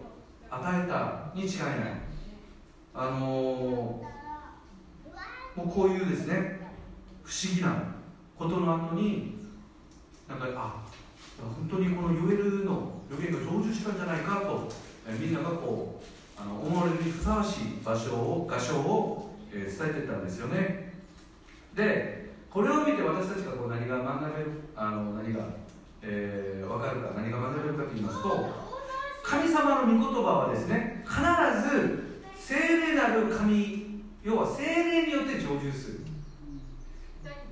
[0.51, 2.08] 与えたに違いない。
[2.95, 4.09] あのー
[5.59, 6.61] もうこういうですね
[7.25, 7.83] 不思議な
[8.39, 9.35] ことの後に
[10.29, 10.85] なんかあ
[11.37, 14.69] 本当にこのヨエルの予言が成就したんじゃないかと、
[15.19, 20.93] みんながこうあの思われるにふさわしい場所を画章を、えー伝えていったんですよね。
[21.75, 25.41] でこれを見て私たちがこう何が学べるあの何が、
[26.03, 28.49] えー分かるか何が学べるかと言いますと
[29.25, 32.08] 神様の御言葉はですね必ず
[32.49, 36.01] 聖霊なる神要は聖霊によって成就する。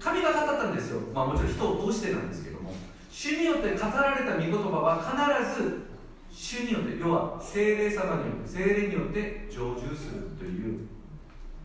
[0.01, 2.73] 神が語ったんですよ、まあ、もちろん人を通してなんですけども。
[3.11, 5.87] 主によって語られた御言葉は必ず
[6.33, 10.89] 主によって要は聖霊様によって聖霊によって成就するという、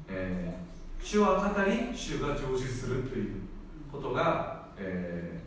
[0.10, 0.62] えー
[1.04, 3.42] 主は語り主が成就するという
[3.92, 5.42] ことが、え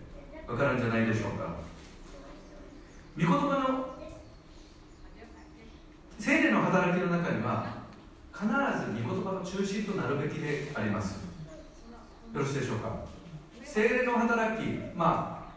[0.45, 1.55] ー、分かるんじゃないでしょうか。
[3.17, 3.95] 御言葉の
[6.19, 7.74] 聖霊の働きの中には
[8.35, 8.51] 必ず
[9.01, 11.23] 御言葉の中心となるべきであります。
[12.35, 13.05] よろしいでしょうか？
[13.63, 15.53] 聖霊の働き、まあ、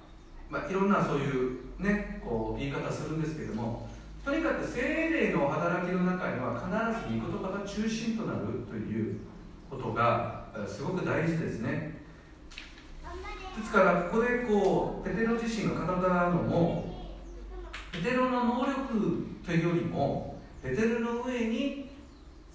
[0.49, 3.89] まあいろんなそういうねこう言い方するんですけども
[4.23, 9.19] とにかく聖霊の働きの中には必ず御言葉が中心となるという
[9.69, 11.97] ことがすごく大事ですね。
[13.57, 17.15] ですからここでこうペテロ自身が語ったのも
[17.91, 21.86] ペテロの能力というよりもペテロの上に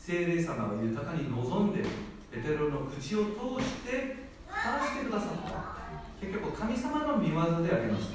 [0.04, 1.84] 聖霊様が豊かに望んで
[2.32, 4.16] ペテロの口を通して
[4.48, 6.26] 話してくださった。
[6.26, 8.10] 結局神様の見業であります。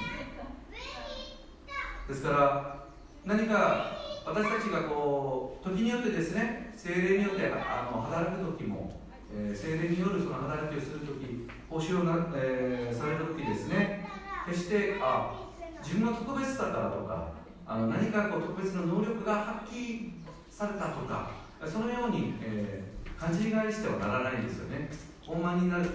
[2.09, 2.83] ですから
[3.23, 8.97] 何か私たちがこう時によってですね精霊によってあの働く時も
[9.33, 14.07] えー、精霊によるその働きをするとき報酬をな、えー、されるときですね
[14.47, 15.35] 決してあ
[15.83, 17.33] 自分は特別だからとか
[17.65, 20.11] あの何かこう特別な能力が発揮
[20.49, 24.89] されたとかそのように、えー、勘違いしてはならないですよね。
[25.25, 25.87] 傲慢にななっ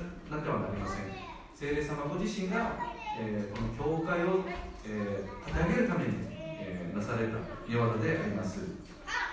[0.42, 1.06] てはなりません。
[1.54, 2.72] 聖霊様ご自身が、
[3.20, 4.44] えー、この教会を、
[4.86, 7.38] えー、立て上げるために、えー、なされた
[7.68, 8.82] 見業であります。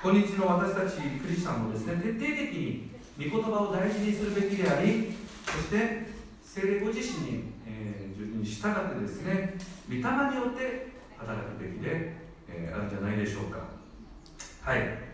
[0.02, 5.12] 今日の私たちクリスチャンもですね徹底的に御言葉を大事にするべきであり
[5.46, 6.08] そして
[6.42, 9.58] 聖霊ご自身に、えー、に従ってですね
[9.90, 12.14] 御霊によって働くべきで、
[12.48, 13.60] えー、あるんじゃないでしょうか。
[14.62, 15.09] はい。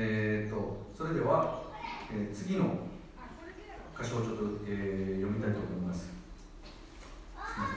[0.00, 1.60] えーと、それでは、
[2.12, 2.66] えー、次の
[4.00, 6.04] 箇所をちょっと、えー、読みたいと思います。
[6.04, 6.12] す
[7.34, 7.74] みませ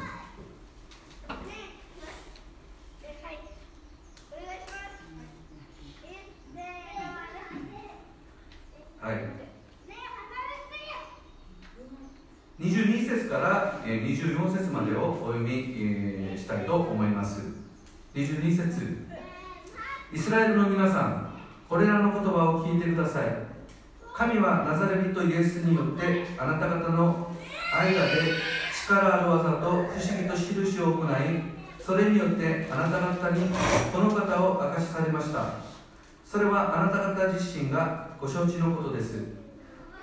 [9.08, 9.10] ん。
[9.10, 9.18] はい。
[12.60, 17.42] 22節から24節までをお読みえしたいと思います。
[18.14, 19.08] 22節。
[20.14, 21.31] イスラエルの皆さん
[21.72, 23.32] これらの言葉を聞いてください。
[24.14, 27.32] 神はナザレ人イエスによってあなた方の
[27.74, 28.34] 間で
[28.76, 29.88] 力ある技と不思
[30.22, 31.08] 議と印を行い
[31.80, 33.48] それによってあなた方に
[33.94, 35.46] この方を明かしされました。
[36.26, 39.24] それはあなた方自身がご承知のことです。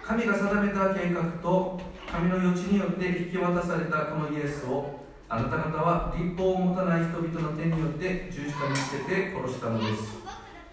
[0.03, 1.79] 神が定めた計画と
[2.11, 10.17] 神の余地によって引き渡されたこのイエスをあなた方は立法を持たない人々の手によって十字架につけて殺したのです。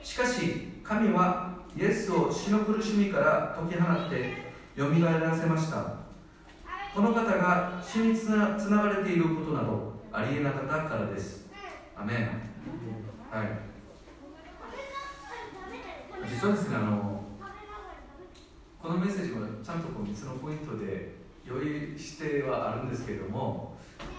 [0.02, 6.06] しかし神はイエスを死の苦しみから解き放ってよみがえらせました。
[6.94, 11.50] この方が死につなつながれていることなどありえなかったからです。
[11.98, 12.18] アメン。
[13.36, 13.48] はい。
[16.30, 17.24] 実はですねあの
[18.82, 21.16] このメッセージもちゃんとこう3つのポイントで
[21.46, 23.76] 用意してはあるんですけれども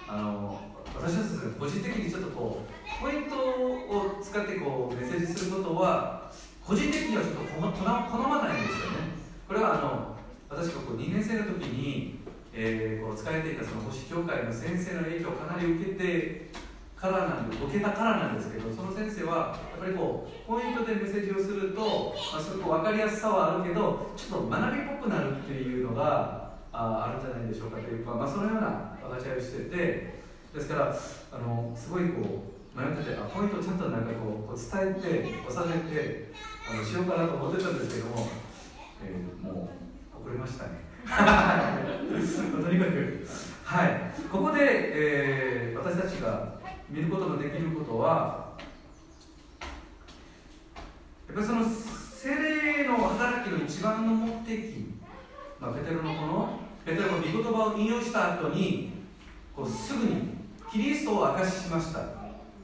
[0.08, 0.60] あの
[0.94, 6.30] 私はですね個人的にちょっとこうポイントを使ってこうメッセージすることは
[6.66, 9.14] 個人的にはちょっと好まないんですよね。
[9.46, 10.16] これはあの
[10.50, 12.18] 私がこう2年生の時に、
[12.52, 16.50] えー、こう使えていたその星教会の先生の影響をかなり受けて
[16.96, 29.76] からなんで受けたからなんですけどその先生はやっぱりこうポイントでメッセージをすると、まあ、すごく分かりやすさはあるけどちょっと学びっぽくなるっていうのがああるんじゃないでしょうかというか、まあ、そのような分かち合いをしてて
[30.52, 30.96] ですから
[31.30, 38.28] あのすごいこう迷っててあポイントをちゃんとなんかこうこう伝えて収めてあのしようかなと思ってたんですけども、
[39.04, 39.70] えー、も
[40.18, 40.86] う遅れましたね。
[41.06, 43.26] とにかく
[43.64, 44.12] はい。
[44.30, 46.54] ここで、えー、私たちが
[46.90, 48.46] 見ることのできることは
[51.28, 54.86] やっぱりその精霊の働きの一番の目的、
[55.60, 58.92] まあ、ペテロのこのペテロの御言葉を引用した後に
[59.54, 60.36] こうすぐに
[60.72, 62.00] キリストを明かししました。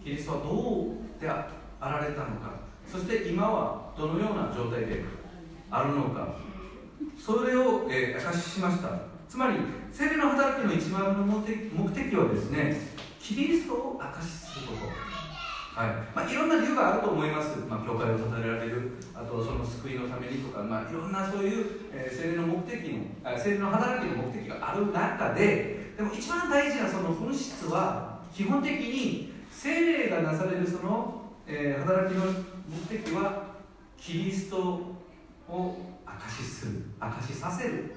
[0.03, 1.47] キリストはどうであ
[1.81, 2.63] られたのか。
[2.87, 5.05] そして今はどのような状態で
[5.71, 6.37] あるのか
[7.19, 8.89] それを、えー、明かししました。
[9.29, 9.57] つまり
[9.91, 12.77] 聖霊の働きの一番の目的はですね
[13.19, 15.13] キリストを明かしすること。
[15.75, 15.89] はい。
[16.15, 32.27] まあ、いろんな理由があると思います、まあ、教会を建てられる、あとその救いのためにとか、まあ、いろんなそういう、え、聖霊の目的の、あ聖霊の働きの目的がある中で、でも一番大事なその本質は、基本的に聖霊がなされるその、えー、働きの
[32.69, 33.42] 目的は、
[34.05, 37.95] キリストを証しする、証しさせる。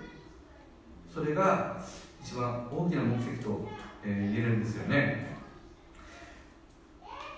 [1.12, 1.84] それが
[2.24, 3.68] 一番大きな目的と、
[4.04, 5.36] え、言えるんですよね。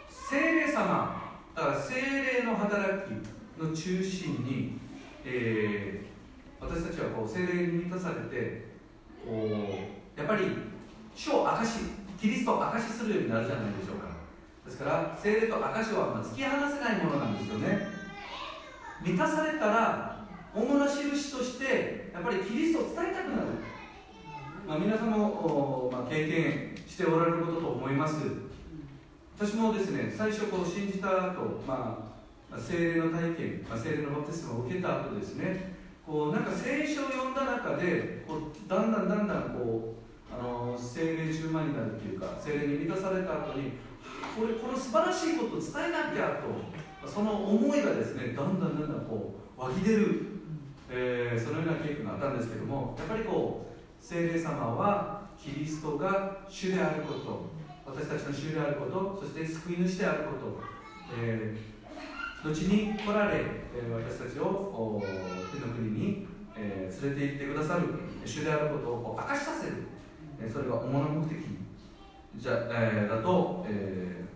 [0.10, 1.24] 精霊様
[1.56, 3.14] だから精霊の働き
[3.58, 4.78] の中心に、
[5.24, 8.66] えー、私たちはこう精霊に満たされて
[9.26, 9.48] こ
[10.16, 10.44] うやっぱり
[11.16, 11.80] 主を証し
[12.20, 14.10] キリストを証しするようになるじゃないでしょうか
[14.66, 17.97] ですから精霊と証は突き放せないものなんですよね
[19.02, 23.48] 満たされたら主な印としてやっぱりキリストを伝えたくなる、
[24.68, 28.16] まあ、皆さんも、まあ、経験しておられることと思います。
[29.40, 32.18] 私もですね最初こう信じた後、まあ
[32.58, 35.76] 精霊の体験、まあ、精霊のバプテスマを受けた後ですね
[36.06, 39.96] こうなんか聖書を読んだ中でこうだんだんだんだんこ
[40.32, 43.74] うあの精霊中満になるっていうか精霊に満たされた後に
[44.36, 46.48] これこの素晴らしいことを伝えなきゃと
[47.08, 50.26] その思いがですねだんだんだんだんこう湧き出る、
[50.90, 60.62] えー、そのような経験があったんですけどもやっぱりこう精霊様はキリストが主であること私たちの主であることそして救い主であること、
[61.18, 65.02] えー、後に来られ、え、私たちを
[65.54, 67.84] 天の国に、えー連れて行ってくださる
[68.26, 69.74] 主であることを明かしさせる、
[70.42, 71.38] えそれが主な目的
[72.36, 74.27] じゃ、えだと、えー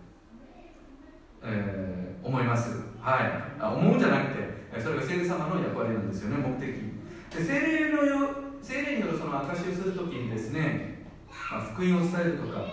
[1.44, 2.70] えー思います、
[3.00, 6.68] はい、あ思うんじゃなくてそれが聖霊様の役割なんですよね目的。
[7.36, 8.28] で聖霊のよ
[8.62, 11.04] 聖霊によるその証しをするときにですね、
[11.50, 12.64] まあ、福音を伝えるとか。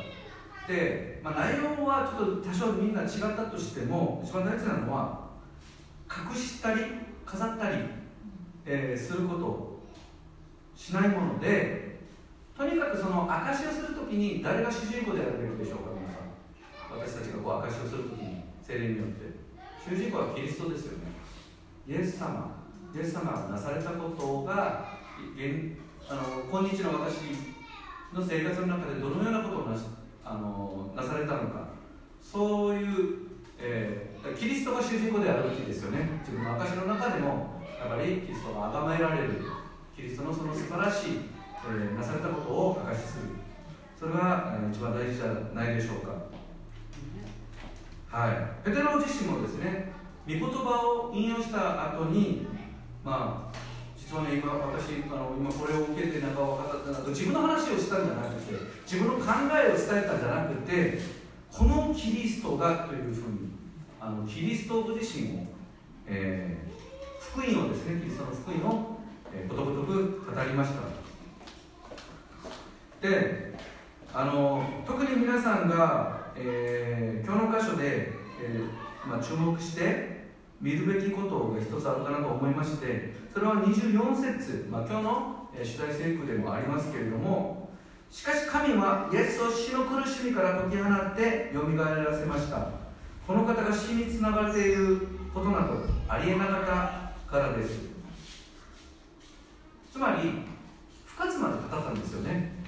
[0.68, 5.30] で、まあ、内容はちょっと多少みんな違ったとしても一番大事なのは
[6.08, 6.82] 隠したり
[7.26, 7.78] 飾ったり、
[8.66, 9.46] えーすること。
[9.46, 9.80] を
[10.80, 12.00] しないもので
[12.58, 17.00] とにかくその証しをするときに誰が主人公であるべきでしょうか皆さん。
[17.00, 18.39] 私たちがこう証しをするときに。
[18.70, 19.34] 聖霊によって。
[19.82, 21.10] 主人公はキリストですよね。
[21.88, 22.54] イエス様。
[22.94, 24.94] イエス様がなされたことが
[25.36, 25.76] 現
[26.08, 27.34] あの今日の私
[28.14, 29.86] の生活の中でどのようなことをなし
[30.24, 31.70] あのなされたのか。
[32.22, 33.18] そういう、
[33.58, 36.20] えーキリストが主人公であるべきですよね。
[36.20, 39.42] 自分の証の中でもやっぱりキリストが崇められる。
[39.96, 41.12] キリストのその素晴らしい、
[41.68, 43.24] えーなされたことを証しする。
[43.98, 46.14] それが、えー一番大事じゃないでしょうか。
[48.12, 48.32] はい、
[48.66, 49.92] ペテロ自身もですね、
[50.28, 52.48] 御言葉を引用した後に、
[53.04, 53.58] まあ、
[53.98, 58.56] 実はね、今、私、あの今これを受けて、なんか分かったなんか自分の話をしたんじゃなくて、
[58.86, 61.00] 自分の考えを伝えたんじゃなくて、
[61.52, 63.52] このキリストがというふうに、
[64.02, 65.46] あのキリストご自身を、
[66.08, 66.70] えー
[67.30, 69.00] 福音をですね、キリストの福音を、
[69.34, 70.80] えことごとく語りました。
[73.08, 73.54] で、
[74.12, 80.30] あの特に皆さんが、えー今日の箇所で、えーまあ、注目して
[80.62, 87.70] 見るべきことが一つあるかなと思いましてそれは24節、まあ、今日の、えー主題聖句でもありますけれども
[88.10, 92.70] しかし神はイエスを死の苦しみから解き放ってよみがえらせました。
[93.28, 96.66] この方が死につながれていることなどありえなかっ
[97.28, 97.82] たからです。
[99.94, 100.32] つまり
[101.06, 102.59] 不活まで語ったんですよね。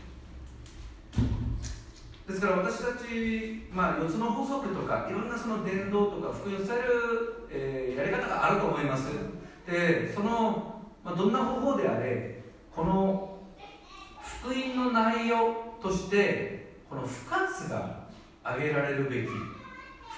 [2.31, 9.09] ですから私たち、まあ、四つの法則とかいろんなその伝道とか福音を伝える、えーやり方があると思います。
[9.67, 12.41] でその、まあ、どんな方法であれ
[12.73, 13.37] この
[14.23, 18.07] 福音の内容としてこの不活が
[18.43, 19.27] 挙げられるべき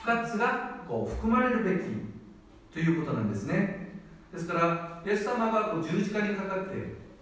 [0.03, 1.89] 不活がこう含まれるべき
[2.71, 3.99] ということなんですね。
[4.31, 6.71] ですからイエス様がこう十字架にかかって、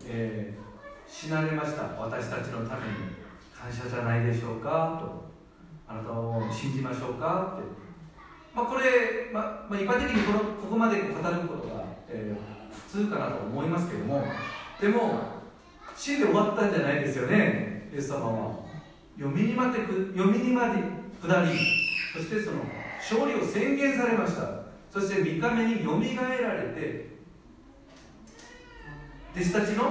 [0.06, 0.62] えー
[1.12, 3.21] 死なれました私たちのために。
[3.62, 4.98] 感謝じゃないでしょうか？
[5.00, 5.30] と。
[5.88, 7.60] あなたを信じましょうか？
[7.60, 7.68] って、
[8.56, 11.14] まあ、これ、まあまあ、一般的にこのここまで語る
[11.48, 14.24] ことが、えー普通かなと思いますけども。
[14.80, 15.20] でも
[15.96, 17.90] 死んで終わったんじゃないですよね？
[17.94, 18.60] イエス様は。
[19.18, 20.82] 読みにまでく読みにまで
[21.22, 21.50] 下り
[22.14, 22.58] そしてその
[22.98, 24.62] 勝利を宣言されました。
[24.90, 27.12] そして3日目によみがえられて
[29.36, 29.84] 弟子たちの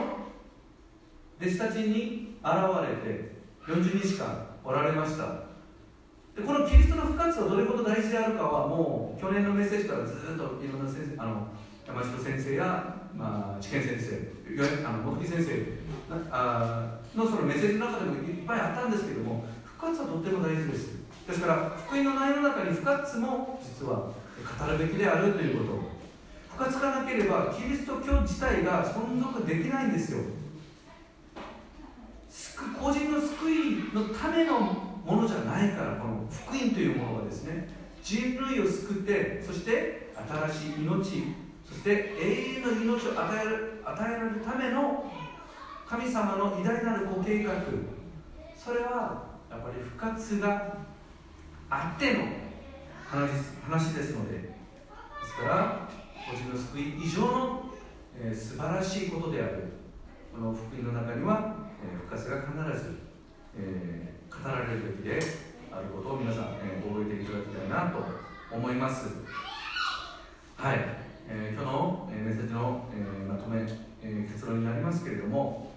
[1.40, 2.52] 弟子たちに現
[3.04, 3.29] れて
[3.70, 5.48] 40日間おられました。
[6.34, 11.48] でこのキリストの復活がどれほど大事であるかはもう去年のメッセージからずっといろんな先生あの
[11.86, 15.50] 山城先生や、まあ、知見先生あの木木先生
[17.16, 21.00] のそのメッセージの中でもいっぱいあったんですけども復活はとっても大事です。
[21.26, 24.10] ですから福音の内容の中に復活も実は
[24.58, 26.00] 語るべきであるということ。
[26.50, 30.18] 復活がなければキリスト教自体が存続できないんですよ。
[32.80, 34.60] 個人の救いのための
[35.04, 37.68] ものじゃないからこの福音というものがですね
[38.02, 40.12] 人類を救ってそして
[40.50, 41.34] 新しい命
[41.68, 45.10] そして永遠の命を与える与えられるための
[45.88, 47.52] 神様の偉大なるご計画。
[48.56, 50.76] それはやっぱり復活が
[51.68, 52.24] あっての
[53.06, 53.30] 話
[53.68, 54.38] 話ですので。
[54.38, 54.48] で
[55.26, 55.88] すから
[56.30, 57.62] 個人の救い以上の、
[58.16, 59.72] えー素晴らしいことである
[60.32, 62.98] この福音の中には、えー復活が必ず、
[63.58, 65.20] えー語られるべきで
[65.72, 68.02] あることを皆さん、えー覚えていただきたいなと
[68.54, 69.08] 思います。
[70.56, 70.78] はい、
[71.28, 73.60] えー今日の、えーメッセージの、えーまとめ、
[74.02, 75.70] えー結論になりますけれども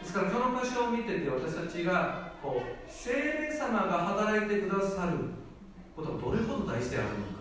[0.00, 5.18] ですからこの箇所を見てて私たちがこう聖霊様が働いてくださる
[5.94, 7.40] ことがどれほど大事であるのか。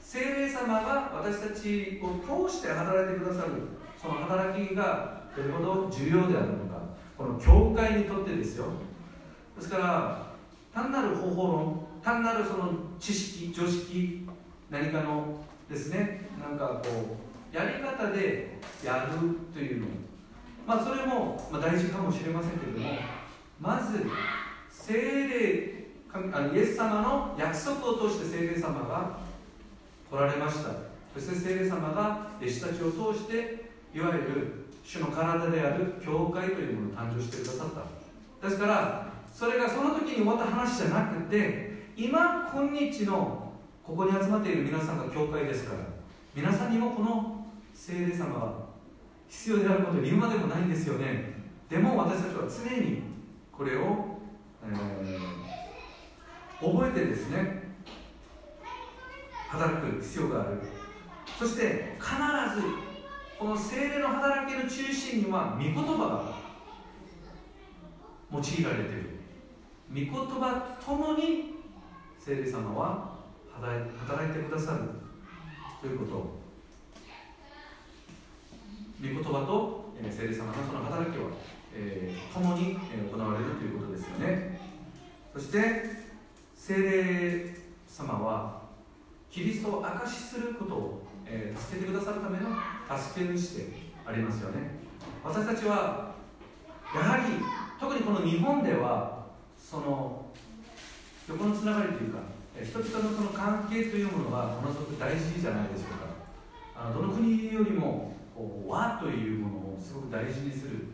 [0.00, 3.52] 聖霊様が私たちを通して働いてくださる
[3.96, 6.82] その働きがどれほど重要であるのか。
[7.16, 8.66] この教会にとってですよ。
[9.56, 10.32] ですから
[10.74, 14.26] 単なる方法論単なるその知識常識
[14.70, 16.28] 何かのですね。
[16.40, 17.16] なんかこ
[17.52, 19.18] うやり方でやる
[19.52, 19.86] というの。
[20.66, 23.22] まあそれもま大事かもしれませんけれども。
[23.60, 24.04] まず
[24.70, 29.18] 聖霊神あのイエス様の約束を通して聖霊様が
[30.10, 30.70] 来られました。
[31.14, 37.68] そして聖霊様が弟子たちを通していわゆる主の体である教会というものを誕生してくださっ
[38.40, 38.48] た。
[38.48, 43.52] ですからそれがその時に終わった話じゃなくて今今日の
[43.84, 45.78] ここに集まっている皆さんが教会ですから
[46.34, 48.54] 皆さんにもこの聖霊様は
[49.28, 51.32] 必要であること言うまでもないんですよね。
[51.68, 53.02] でも私たちは常に
[53.50, 54.18] これを、
[54.62, 57.62] えー、覚えてですね
[59.48, 60.60] 働く必要がある。
[61.38, 62.14] そして必
[62.54, 62.62] ず
[63.42, 66.22] この精霊の働きの中心には御言葉が
[68.30, 69.10] 用いられている。
[69.90, 71.54] 御言葉とともに
[72.20, 73.16] 聖霊様は
[73.60, 74.82] 働いてくださる
[75.80, 76.12] ということ。
[79.02, 81.30] 御言葉と聖霊様のその働きは、
[81.74, 82.78] えー、共に
[83.10, 84.60] 行われるということですよね。
[85.34, 85.58] そして
[86.54, 87.56] 聖霊
[87.88, 88.62] 様は
[89.32, 92.46] キリストを証しすることを、えー、助けてくださるための
[92.98, 93.66] 助け主で
[94.06, 94.82] ありますよね。
[95.24, 96.14] 私たちは
[96.94, 97.22] やはり
[97.80, 99.26] 特にこの日本では
[99.56, 100.26] その
[101.28, 102.18] 横のつながりというか
[102.62, 106.12] 人々のその関係というものはものすごく大事じゃないでしょうか。
[106.74, 108.16] あのどの国よりも
[108.66, 110.86] 和というものをすごく大事にする、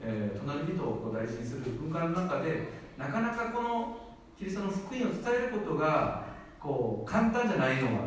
[0.00, 3.98] えー、隣人を大事にする文化の中でなかなかこの
[4.38, 6.24] キリストの福音を伝えることが
[6.60, 7.98] こう簡単じゃないのが、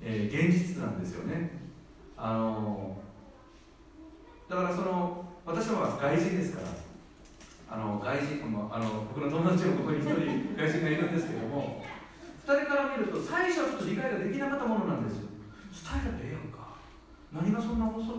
[0.00, 1.59] えー、現実なんですよね。
[2.22, 2.98] あの
[4.48, 6.68] だからその私は外人ですから
[7.72, 11.82] あの外人あの僕の友達もここに1人外人がいるんですけども
[12.46, 15.28] 2人から見ると最初はちょっと理解ができなかったものなんですよ。
[15.70, 16.76] 伝えたらええやんか。
[17.32, 18.18] 何がそんな恐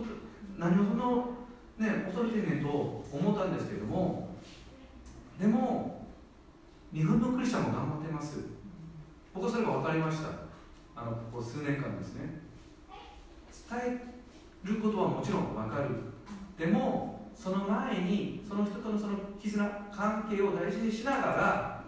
[0.58, 1.30] 何をその
[1.78, 4.34] ね恐れてんねんと思ったんですけども
[5.38, 6.08] でも
[6.92, 8.40] 日本のクリスチャンも頑張ってます。
[9.32, 10.28] 僕はそれが分かりました。
[10.96, 12.41] あのここ数年間ですね。
[13.72, 13.98] 伝
[14.64, 15.88] えることはもちろん分かる。
[16.58, 21.84] でもその前にその人とのその絆関係を大事にしながら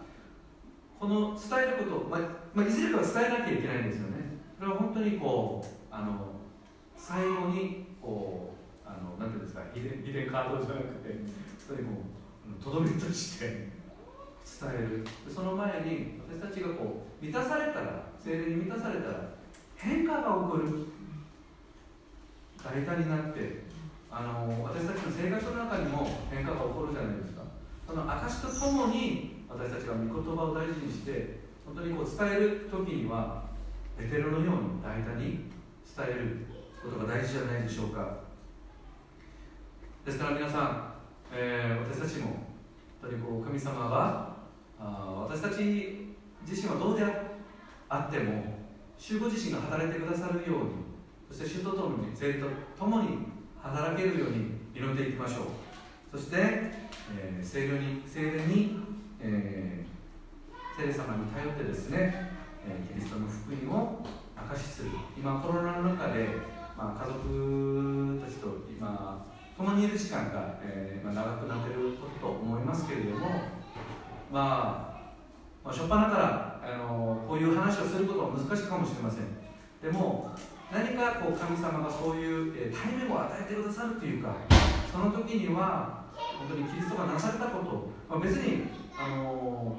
[0.99, 2.21] この伝えること、まあ、
[2.55, 4.39] まあ、いずれかは伝えなきゃいけないんですよね。
[4.59, 6.41] それは本当にこうあの
[6.97, 8.55] 最後にこ
[8.87, 11.13] うあのなんていうんですか秘伝秘伝カードじゃなくて
[11.69, 11.99] 本当にも
[12.59, 15.05] うとどめとして伝える。
[15.29, 19.15] その前に私たちがこう満たされたら精霊に満たされたら
[19.77, 21.04] 変化が起こる。
[22.65, 23.65] 大胆になって
[24.11, 27.43] あの私たちの生活の中にも変化が起こるじゃないですか。
[27.87, 33.45] その証とともに私たちが御言葉を大事にして本当にこう伝える時には
[33.99, 35.51] ベテルのように大胆に
[35.85, 36.47] 伝える
[36.83, 38.25] ことが大事じゃないでしょうか。
[40.05, 40.95] ですから皆さん、
[41.33, 42.27] えー、私たちも
[43.03, 44.37] 本当にこう神様が
[44.79, 46.15] あ私たち
[46.47, 47.05] 自身はどうで
[47.89, 48.55] あっても
[48.99, 50.84] 主ご自身が働いてくださるように
[51.35, 52.47] そして主と共に生と
[52.79, 53.27] 共に
[53.61, 55.51] 働けるように祈っていきましょ
[56.15, 56.17] う。
[56.17, 58.79] そして、えー、聖霊に聖霊に、
[59.21, 62.31] えー、聖霊様に頼ってですね、
[62.65, 64.07] えー、キリストの福音を
[64.37, 64.91] 証しする。
[65.19, 66.29] 今コロナの中で、
[66.79, 69.27] まあ、家族たちと今
[69.59, 73.27] 共にいる時間が、えーまあ、長くなっていることと思いますけれども
[74.33, 74.95] まあ
[75.65, 79.25] まあ、初っ端からあのこういう話をすることは難しいかもしれません。
[79.83, 80.31] でも
[80.75, 84.35] 何かこう神様がそういう、えー、タイミングを与えてくださるというか
[84.91, 88.67] その時には本当にキリストがなされたこと、まあ、別に、
[88.99, 89.79] あの、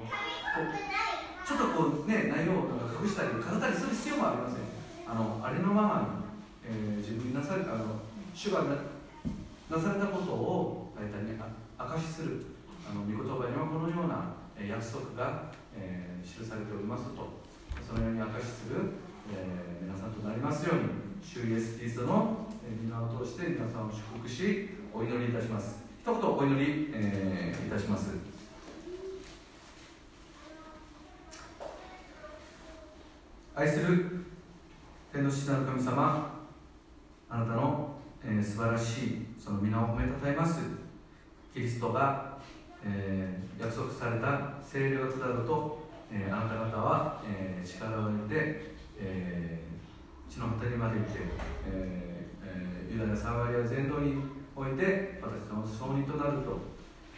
[1.48, 2.72] ちょっとこうね内容を
[3.04, 4.64] 隠したり飾ったりする必要もありません。
[5.08, 6.24] あのありのまま
[6.64, 8.00] に、えー、自分になされあの
[8.34, 11.40] 主がなされたことを大体ね
[11.78, 12.46] 証しする
[12.90, 14.34] あの御言葉にはこのような
[14.64, 17.46] 約束が、えー、記されておりますと。
[17.86, 18.98] そのように証しする、
[19.30, 20.82] えー、皆さんとなりますように
[21.24, 22.48] 主イエスキリストの
[22.84, 25.86] 皆を通して皆さんを祝福しお祈りいたします。
[26.02, 28.10] 一言お祈り、えー、いたします。
[33.56, 34.26] 愛する
[35.14, 36.46] 天の父なる神様
[37.30, 40.60] あなたの、えー、素晴らしいその皆を褒めたたえます
[41.54, 42.38] キリストが、
[42.84, 49.75] えー、約束された聖霊が下ると、えー、あなた方は、えー、力を得て、えー、
[50.36, 51.20] 地の果てにまで行って、
[51.72, 54.20] えーえー、ユダヤサマリア全土に
[54.54, 56.60] おいて私の証人となると、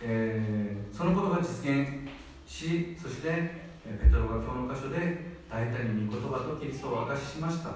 [0.03, 2.05] えー、そのことが実現
[2.45, 7.72] しそして、ペトロが今日の箇所で大胆に御言葉とキリストを明かししました。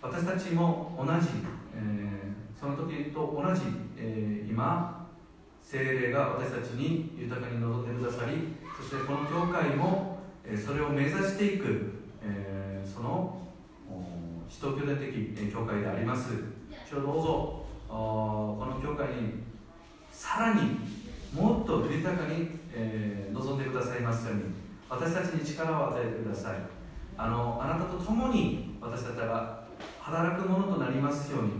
[0.00, 1.28] 私たちも同じ、
[1.74, 3.62] えー、その時と同じ、
[3.98, 5.08] えー、今
[5.62, 13.49] 精霊が私たちに豊かに望んでくださりそしてこの教会も、え、それを目指していく、えー、その
[14.50, 15.06] 使徒拠点的
[15.48, 16.32] 教会であります。
[16.84, 17.64] 主をどうぞ。
[17.88, 19.44] この教会に
[20.10, 20.76] さらに
[21.32, 24.42] もっと豊かに、え、望んでくださいますように。
[24.88, 26.56] 私たちに力を与えてください。
[27.16, 29.62] あのあなたと共に私たちが
[30.00, 31.50] 働くものとなりますように。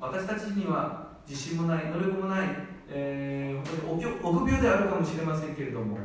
[0.00, 2.48] 私たちには自信もない能力もない、
[2.88, 5.98] えー、本当に臆病であるかもしれませんけれども。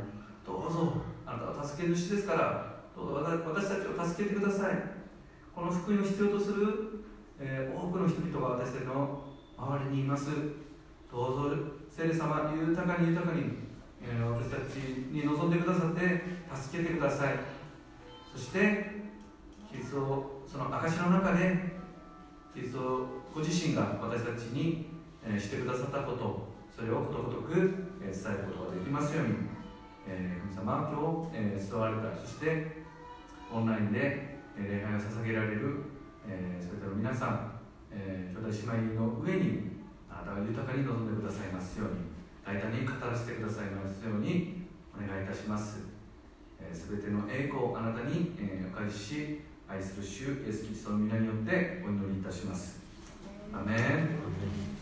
[0.45, 0.93] どうぞ。
[1.25, 2.75] あなたは助け主ですから。
[2.95, 4.94] どうぞ私たちを助けてください。
[5.55, 7.05] この福音を必要とする、
[7.39, 9.23] えー、多くの人々が私たちの
[9.57, 10.31] 周りにいます。
[11.09, 11.55] どうぞ
[11.89, 13.43] 聖霊様豊かに豊かに、
[14.03, 14.75] えー、私たち
[15.09, 17.35] に望んでくださって助けてください。
[18.35, 18.95] そして
[19.71, 21.55] キリストをその証の中で
[22.53, 24.87] キリストご自身が私たちに、
[25.25, 27.53] えー、してくださったことそれをことごとく、
[28.03, 29.35] えー、伝えることができますように、
[30.05, 32.83] えー、神様今日、えー、座われたそして
[33.53, 35.83] オンラインで礼拝を捧げられる、
[36.27, 37.61] えー、それぞれの皆さん、
[37.91, 42.15] えー、兄弟姉妹の上にあなたが豊かに望んでくださいますように
[42.45, 44.65] 大胆に語らせてくださいますように
[44.95, 45.79] お願いいたします。
[46.71, 52.79] すべ、えー、ての栄光をあなたに、えー、お返しし愛する主イエス・キリストの皆によってお祈りいたします。
[53.53, 54.74] アメン。